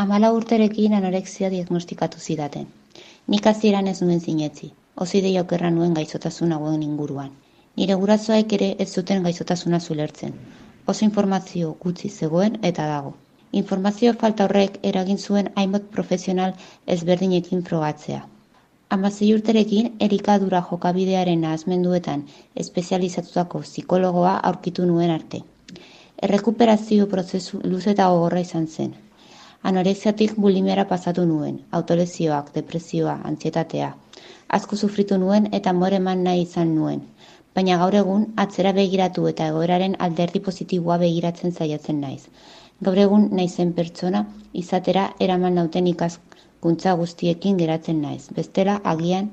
Amala 0.00 0.32
urterekin 0.32 0.94
anorexia 0.96 1.48
diagnostikatu 1.52 2.18
zidaten. 2.18 2.66
Nik 3.28 3.46
hasieran 3.46 3.88
ez 3.90 3.98
nuen 4.00 4.20
zinetzi. 4.20 4.70
Ozidei 5.04 5.32
okerra 5.40 5.70
nuen 5.70 5.92
gaizotasun 5.98 6.54
hauen 6.56 6.82
inguruan. 6.86 7.28
Nire 7.76 7.98
gurasoek 8.00 8.54
ere 8.58 8.68
ez 8.84 8.88
zuten 9.00 9.22
gaizotasuna 9.28 9.80
zulertzen. 9.80 10.32
Oso 10.86 11.04
informazio 11.04 11.74
gutxi 11.84 12.08
zegoen 12.08 12.56
eta 12.70 12.86
dago. 12.92 13.12
Informazio 13.60 14.14
falta 14.24 14.48
horrek 14.48 14.80
eragin 14.92 15.18
zuen 15.18 15.52
hainbat 15.56 15.92
profesional 15.98 16.56
ezberdinekin 16.96 17.62
frogatzea. 17.68 18.24
Hamasei 18.88 19.30
urterekin 19.34 19.92
erikadura 20.08 20.64
jokabidearen 20.70 21.40
nahazmenduetan 21.44 22.24
espezializatutako 22.64 23.60
psikologoa 23.68 24.34
aurkitu 24.52 24.88
nuen 24.88 25.10
arte. 25.20 25.44
Errekuperazio 26.22 27.12
prozesu 27.16 27.60
luze 27.64 27.90
eta 27.96 28.08
gogorra 28.08 28.40
izan 28.48 28.66
zen. 28.66 29.01
Anorexiatik 29.70 30.32
bulimiara 30.44 30.84
pasatu 30.90 31.24
nuen, 31.24 31.58
autolezioak, 31.78 32.48
depresioa, 32.54 33.12
antzietatea. 33.28 33.90
Asko 34.58 34.76
sufritu 34.76 35.18
nuen 35.22 35.46
eta 35.58 35.72
more 35.72 36.00
eman 36.02 36.24
nahi 36.26 36.42
izan 36.46 36.72
nuen. 36.78 37.04
Baina 37.54 37.76
gaur 37.82 37.94
egun 38.00 38.24
atzera 38.44 38.72
begiratu 38.78 39.28
eta 39.30 39.46
egoeraren 39.52 39.94
alderdi 40.06 40.42
positiboa 40.48 40.96
begiratzen 41.04 41.54
saiatzen 41.54 42.02
naiz. 42.06 42.24
Gaur 42.88 42.98
egun 43.04 43.28
naizen 43.38 43.70
pertsona 43.78 44.24
izatera 44.64 45.06
eraman 45.28 45.54
nauten 45.60 45.92
ikaskuntza 45.92 46.96
guztiekin 47.04 47.62
geratzen 47.62 48.02
naiz. 48.08 48.26
Bestela 48.40 48.80
agian 48.96 49.30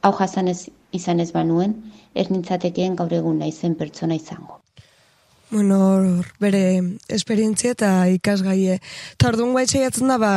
hau 0.00 0.14
jasan 0.22 0.48
ez 0.48 0.60
izan 0.92 1.20
ez 1.20 1.30
banuen, 1.36 1.76
ez 2.14 2.30
nintzatekeen 2.32 2.96
gaur 2.96 3.12
egun 3.20 3.44
naizen 3.44 3.76
pertsona 3.84 4.16
izango. 4.24 4.61
Bueno, 5.52 5.78
hor, 5.84 6.30
bere 6.40 6.60
esperientzia 7.12 7.74
eta 7.74 7.88
ikasgaie. 8.08 8.78
Eta 9.12 9.28
orduan 9.28 9.50
guai 9.52 9.66
da, 9.68 10.16
ba, 10.16 10.30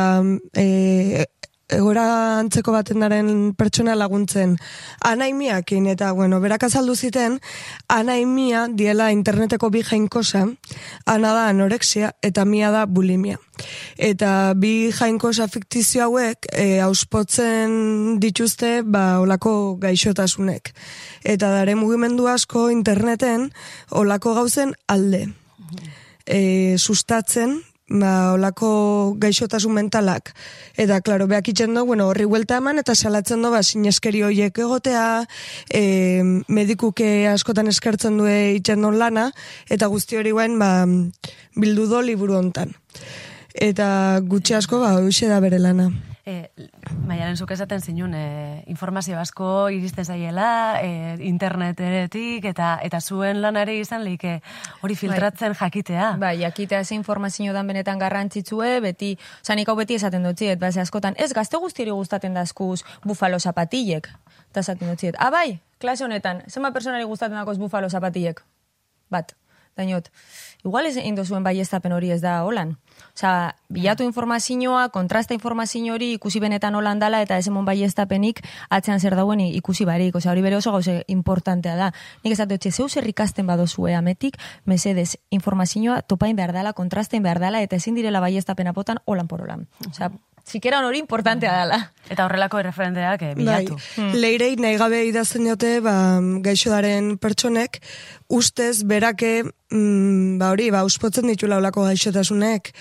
e, 0.52 1.24
egora 1.72 2.38
antzeko 2.38 2.70
baten 2.70 3.02
daren 3.02 3.30
pertsona 3.58 3.96
laguntzen 3.98 4.54
anaimiakin, 5.04 5.88
eta, 5.90 6.12
bueno, 6.14 6.38
berak 6.40 6.66
azaldu 6.68 6.94
ziten, 6.94 7.40
anaimia 7.88 8.66
diela 8.70 9.10
interneteko 9.12 9.70
bi 9.74 9.82
jainkosa, 9.82 10.44
ana 11.06 11.32
da 11.34 11.48
anorexia, 11.50 12.12
eta 12.22 12.44
mia 12.44 12.70
da 12.70 12.86
bulimia. 12.86 13.40
Eta 13.98 14.54
bi 14.54 14.92
jainkosa 14.94 15.48
fiktizio 15.48 16.06
hauek, 16.06 16.46
e, 16.52 16.80
auspotzen 16.84 18.20
dituzte, 18.22 18.82
ba, 18.84 19.18
olako 19.20 19.76
gaixotasunek. 19.82 20.70
Eta 21.24 21.50
dare 21.50 21.74
mugimendu 21.74 22.28
asko 22.30 22.68
interneten, 22.70 23.50
olako 23.90 24.36
gauzen 24.38 24.76
alde. 24.86 25.26
E, 26.26 26.76
sustatzen, 26.78 27.60
ba, 27.88 28.32
olako 28.34 29.14
gaixotasun 29.18 29.74
mentalak. 29.76 30.32
Eta, 30.76 31.00
klaro, 31.00 31.26
behak 31.30 31.48
itxen 31.52 31.74
du, 31.74 31.84
bueno, 31.86 32.08
horri 32.10 32.24
huelta 32.24 32.58
eman, 32.58 32.80
eta 32.82 32.94
salatzen 32.94 33.42
du, 33.42 33.50
ba, 33.54 33.62
sineskeri 33.62 34.22
horiek 34.26 34.58
egotea, 34.58 35.26
e, 35.70 36.42
medikuke 36.48 37.28
askotan 37.30 37.70
eskertzen 37.70 38.18
du 38.18 38.26
itxen 38.26 38.82
du 38.82 38.90
lana, 38.90 39.30
eta 39.70 39.86
guzti 39.92 40.18
hori 40.18 40.34
guen, 40.34 40.58
ba, 40.58 40.86
bildu 41.56 41.86
do 41.90 42.02
liburu 42.02 42.36
hontan. 42.38 42.74
Eta 43.54 44.20
gutxi 44.20 44.58
asko, 44.58 44.82
ba, 44.82 44.98
hoxe 45.00 45.30
da 45.30 45.40
bere 45.40 45.62
lana. 45.62 45.90
E, 46.26 46.50
Maialen 47.06 47.36
zuk 47.38 47.52
esaten 47.54 47.78
zinun, 47.78 48.14
e, 48.18 48.62
informazio 48.66 49.14
asko 49.20 49.68
iristen 49.70 50.04
zaiela, 50.04 50.80
e, 50.82 50.88
internetetik, 51.28 52.48
eta 52.50 52.72
eta 52.82 52.98
zuen 53.00 53.38
lanare 53.44 53.76
izan 53.78 54.02
leike 54.02 54.40
hori 54.82 54.96
filtratzen 54.98 55.54
jakitea. 55.54 56.08
Bai, 56.18 56.32
jakitea 56.40 56.82
ze 56.84 56.98
informazio 56.98 57.54
dan 57.54 57.70
benetan 57.70 58.02
garrantzitsue, 58.02 58.80
beti, 58.82 59.12
zanik 59.46 59.70
hau 59.70 59.76
beti 59.78 60.00
esaten 60.00 60.26
dut 60.26 60.42
ziet, 60.42 60.58
base 60.58 60.82
askotan, 60.82 61.14
ez 61.16 61.30
gazte 61.32 61.62
guztieri 61.62 61.94
gustaten 61.94 62.34
dazkuz 62.34 62.82
bufalo 63.04 63.38
zapatillek. 63.38 64.10
Eta 64.50 64.66
esaten 64.66 64.90
dut 64.90 65.06
ziet, 65.06 65.14
ah 65.22 65.30
bai, 65.30 65.60
klase 65.78 66.10
honetan, 66.10 66.42
zema 66.50 66.72
personari 66.74 67.06
gustaten 67.06 67.38
dakoz 67.38 67.54
bufalo 67.62 67.86
zapatillek? 67.86 68.42
Bat, 69.14 69.36
dainot, 69.78 70.10
igual 70.66 70.86
ez 70.86 70.96
egin 70.96 71.16
zuen 71.24 71.44
bai 71.44 71.62
hori 71.94 72.10
ez 72.10 72.20
da 72.20 72.42
holan. 72.44 72.76
Osa, 73.14 73.54
bilatu 73.68 74.02
informazioa, 74.04 74.88
kontrasta 74.88 75.34
informazio 75.34 75.94
hori 75.94 76.12
ikusi 76.12 76.40
benetan 76.40 76.74
holan 76.74 76.98
dala 76.98 77.22
eta 77.22 77.38
ez 77.38 77.46
emon 77.46 77.64
bai 77.64 77.82
atzean 78.70 79.00
zer 79.00 79.14
dauen 79.16 79.40
ikusi 79.40 79.84
barik. 79.84 80.14
Osa, 80.14 80.30
hori 80.30 80.42
bere 80.42 80.56
oso 80.56 80.72
gauze 80.72 81.04
importantea 81.06 81.76
da. 81.76 81.92
Nik 82.24 82.38
ez 82.38 82.48
dut, 82.48 82.66
zeu 82.72 82.88
zer 82.88 83.06
ikasten 83.06 83.46
badozue 83.46 83.94
ametik, 83.94 84.36
mesedez, 84.64 85.16
informazioa 85.30 86.02
topain 86.02 86.36
behar 86.36 86.52
dala, 86.52 86.72
kontrastein 86.72 87.22
behar 87.22 87.38
dala, 87.38 87.62
eta 87.62 87.76
ezin 87.76 87.94
direla 87.94 88.20
bai 88.20 88.36
potan 88.74 88.98
holan 89.06 89.28
por 89.28 89.42
holan. 89.42 89.68
Osa, 89.88 90.10
txikera 90.46 90.80
hori 90.86 91.00
importantea 91.02 91.52
dela. 91.60 91.78
Eta 92.08 92.24
horrelako 92.26 92.60
referenteak 92.62 93.22
eh, 93.26 93.32
Bai, 93.34 93.64
bilatu. 93.66 93.78
leirei 94.14 94.54
nahi 94.62 94.78
gabe 94.78 95.02
idazten 95.08 95.44
diote 95.48 95.80
ba, 95.82 95.94
gaixodaren 96.44 97.16
pertsonek, 97.18 97.80
ustez 98.30 98.84
berake, 98.86 99.42
mm, 99.70 100.38
ba 100.38 100.50
hori, 100.52 100.70
ba, 100.70 100.84
uspotzen 100.86 101.26
ditula 101.30 101.58
olako 101.60 101.84
gaixotasunek, 101.86 102.72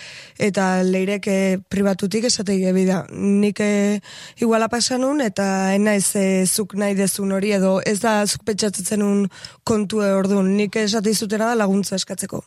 eta 0.41 0.83
leirek 0.83 1.27
eh, 1.31 1.57
pribatutik 1.69 2.27
esatei 2.29 2.59
gebida. 2.61 3.03
Nik 3.11 3.61
eh, 3.63 3.99
iguala 4.41 4.69
pasanun, 4.69 5.21
eta 5.25 5.75
enaiz 5.75 6.15
eh, 6.19 6.45
zuk 6.45 6.75
nahi 6.79 6.97
dezun 6.97 7.31
hori, 7.35 7.53
edo 7.57 7.77
ez 7.85 7.99
da 8.03 8.17
zuk 8.25 8.45
petxatzen 8.47 9.03
un 9.05 9.25
kontue 9.63 10.11
orduan, 10.13 10.55
nik 10.57 10.75
esate 10.81 11.13
izutera 11.13 11.49
da 11.51 11.59
laguntza 11.61 11.97
eskatzeko. 11.99 12.43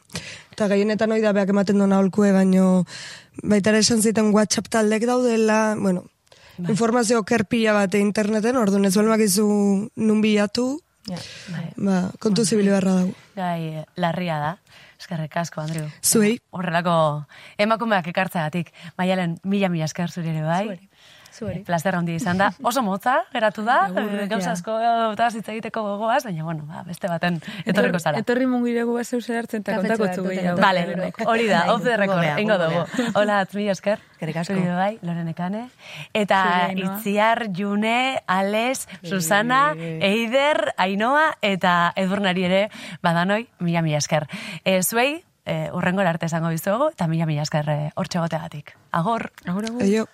Eta 0.52 0.68
gehienetan 0.70 1.12
hori 1.12 1.24
da 1.24 1.34
beak 1.36 1.54
ematen 1.54 1.78
duen 1.78 1.94
aholkue, 1.96 2.32
baino 2.32 2.84
baita 3.42 3.70
ere 3.70 3.82
esan 3.84 4.02
ziten 4.02 4.32
WhatsApp 4.34 4.70
taldek 4.70 5.06
daudela, 5.06 5.76
bueno, 5.78 6.04
informazio 6.66 7.22
kerpila 7.22 7.76
bat 7.76 7.94
interneten, 7.94 8.56
orduan 8.58 8.88
ez 8.88 8.96
balmak 8.96 9.22
izu 9.22 9.46
nun 9.94 10.22
bilatu, 10.24 10.78
ba, 11.76 12.10
kontu 12.18 12.44
zibili 12.44 12.70
beharra 12.72 12.94
dago. 13.00 13.14
Gai, 13.36 13.82
eh, 13.82 13.84
larria 13.96 14.38
da. 14.42 14.52
Eskerrik 14.98 15.36
asko, 15.38 15.62
Andrew. 15.62 15.86
Zuei. 16.02 16.40
Horrelako 16.50 17.24
emakumeak 17.58 18.08
ekartzeagatik. 18.10 18.72
Maialen, 18.98 19.38
mila 19.44 19.70
mila 19.70 19.86
esker 19.86 20.10
zuri 20.10 20.32
ere 20.34 20.42
bai. 20.42 20.64
Zueri. 20.66 20.87
Zueri. 21.38 21.60
Plazer 21.64 21.94
handi 21.94 22.14
izan 22.18 22.38
da. 22.40 22.50
Oso 22.66 22.82
motza, 22.82 23.20
geratu 23.32 23.62
da. 23.64 23.76
eh, 23.94 24.26
Gauza 24.30 24.52
asko 24.56 24.74
eta 25.12 25.28
hitz 25.30 25.48
egiteko 25.48 25.82
gogoaz, 25.86 26.24
baina, 26.24 26.42
bueno, 26.44 26.64
ba, 26.66 26.82
beste 26.86 27.06
baten 27.08 27.40
etorriko 27.64 27.98
zara. 28.00 28.18
Etorri 28.18 28.46
mungiregu 28.50 28.94
bat 28.96 29.06
zeu 29.06 29.20
hartzen 29.20 29.60
eta 29.62 29.76
Kafetxo 29.76 29.96
kontako 30.02 30.14
zu 30.14 30.28
gehiago. 30.28 30.60
Vale, 30.60 30.84
hori 31.30 31.46
da, 31.46 31.62
off 31.72 31.84
the 31.84 31.96
record, 31.96 32.18
Gogea, 32.18 32.40
ingo 32.40 32.58
gogea. 32.58 32.84
dugu. 32.96 33.12
Hola, 33.20 33.38
atzmi 33.46 33.68
esker. 33.68 34.00
Eskerrik 34.18 34.36
asko. 34.42 34.54
Zuri 34.54 34.66
bai, 34.74 34.98
Loren 35.02 35.28
Ekane. 35.28 35.68
Eta. 36.12 36.42
Itziar, 36.74 37.46
June, 37.54 38.20
Ales, 38.26 38.88
Susana, 39.02 39.74
Eider, 39.78 40.72
Ainoa 40.76 41.36
eta 41.42 41.92
Edurnari 41.96 42.44
ere, 42.48 42.60
badanoi, 43.02 43.46
mila 43.60 43.82
mila 43.82 43.98
esker. 44.02 44.26
E, 44.64 44.82
zuei, 44.82 45.24
e, 45.46 45.70
urrengora 45.72 46.10
arte 46.10 46.26
esango 46.26 46.50
bizuegu, 46.54 46.90
eta 46.94 47.06
mila 47.08 47.26
mila 47.26 47.42
esker 47.46 47.68
e, 47.70 47.78
hortxe 47.96 48.18
gotegatik. 48.22 48.74
Agor! 48.92 49.30
Agora. 49.46 49.68
Eio. 49.84 50.06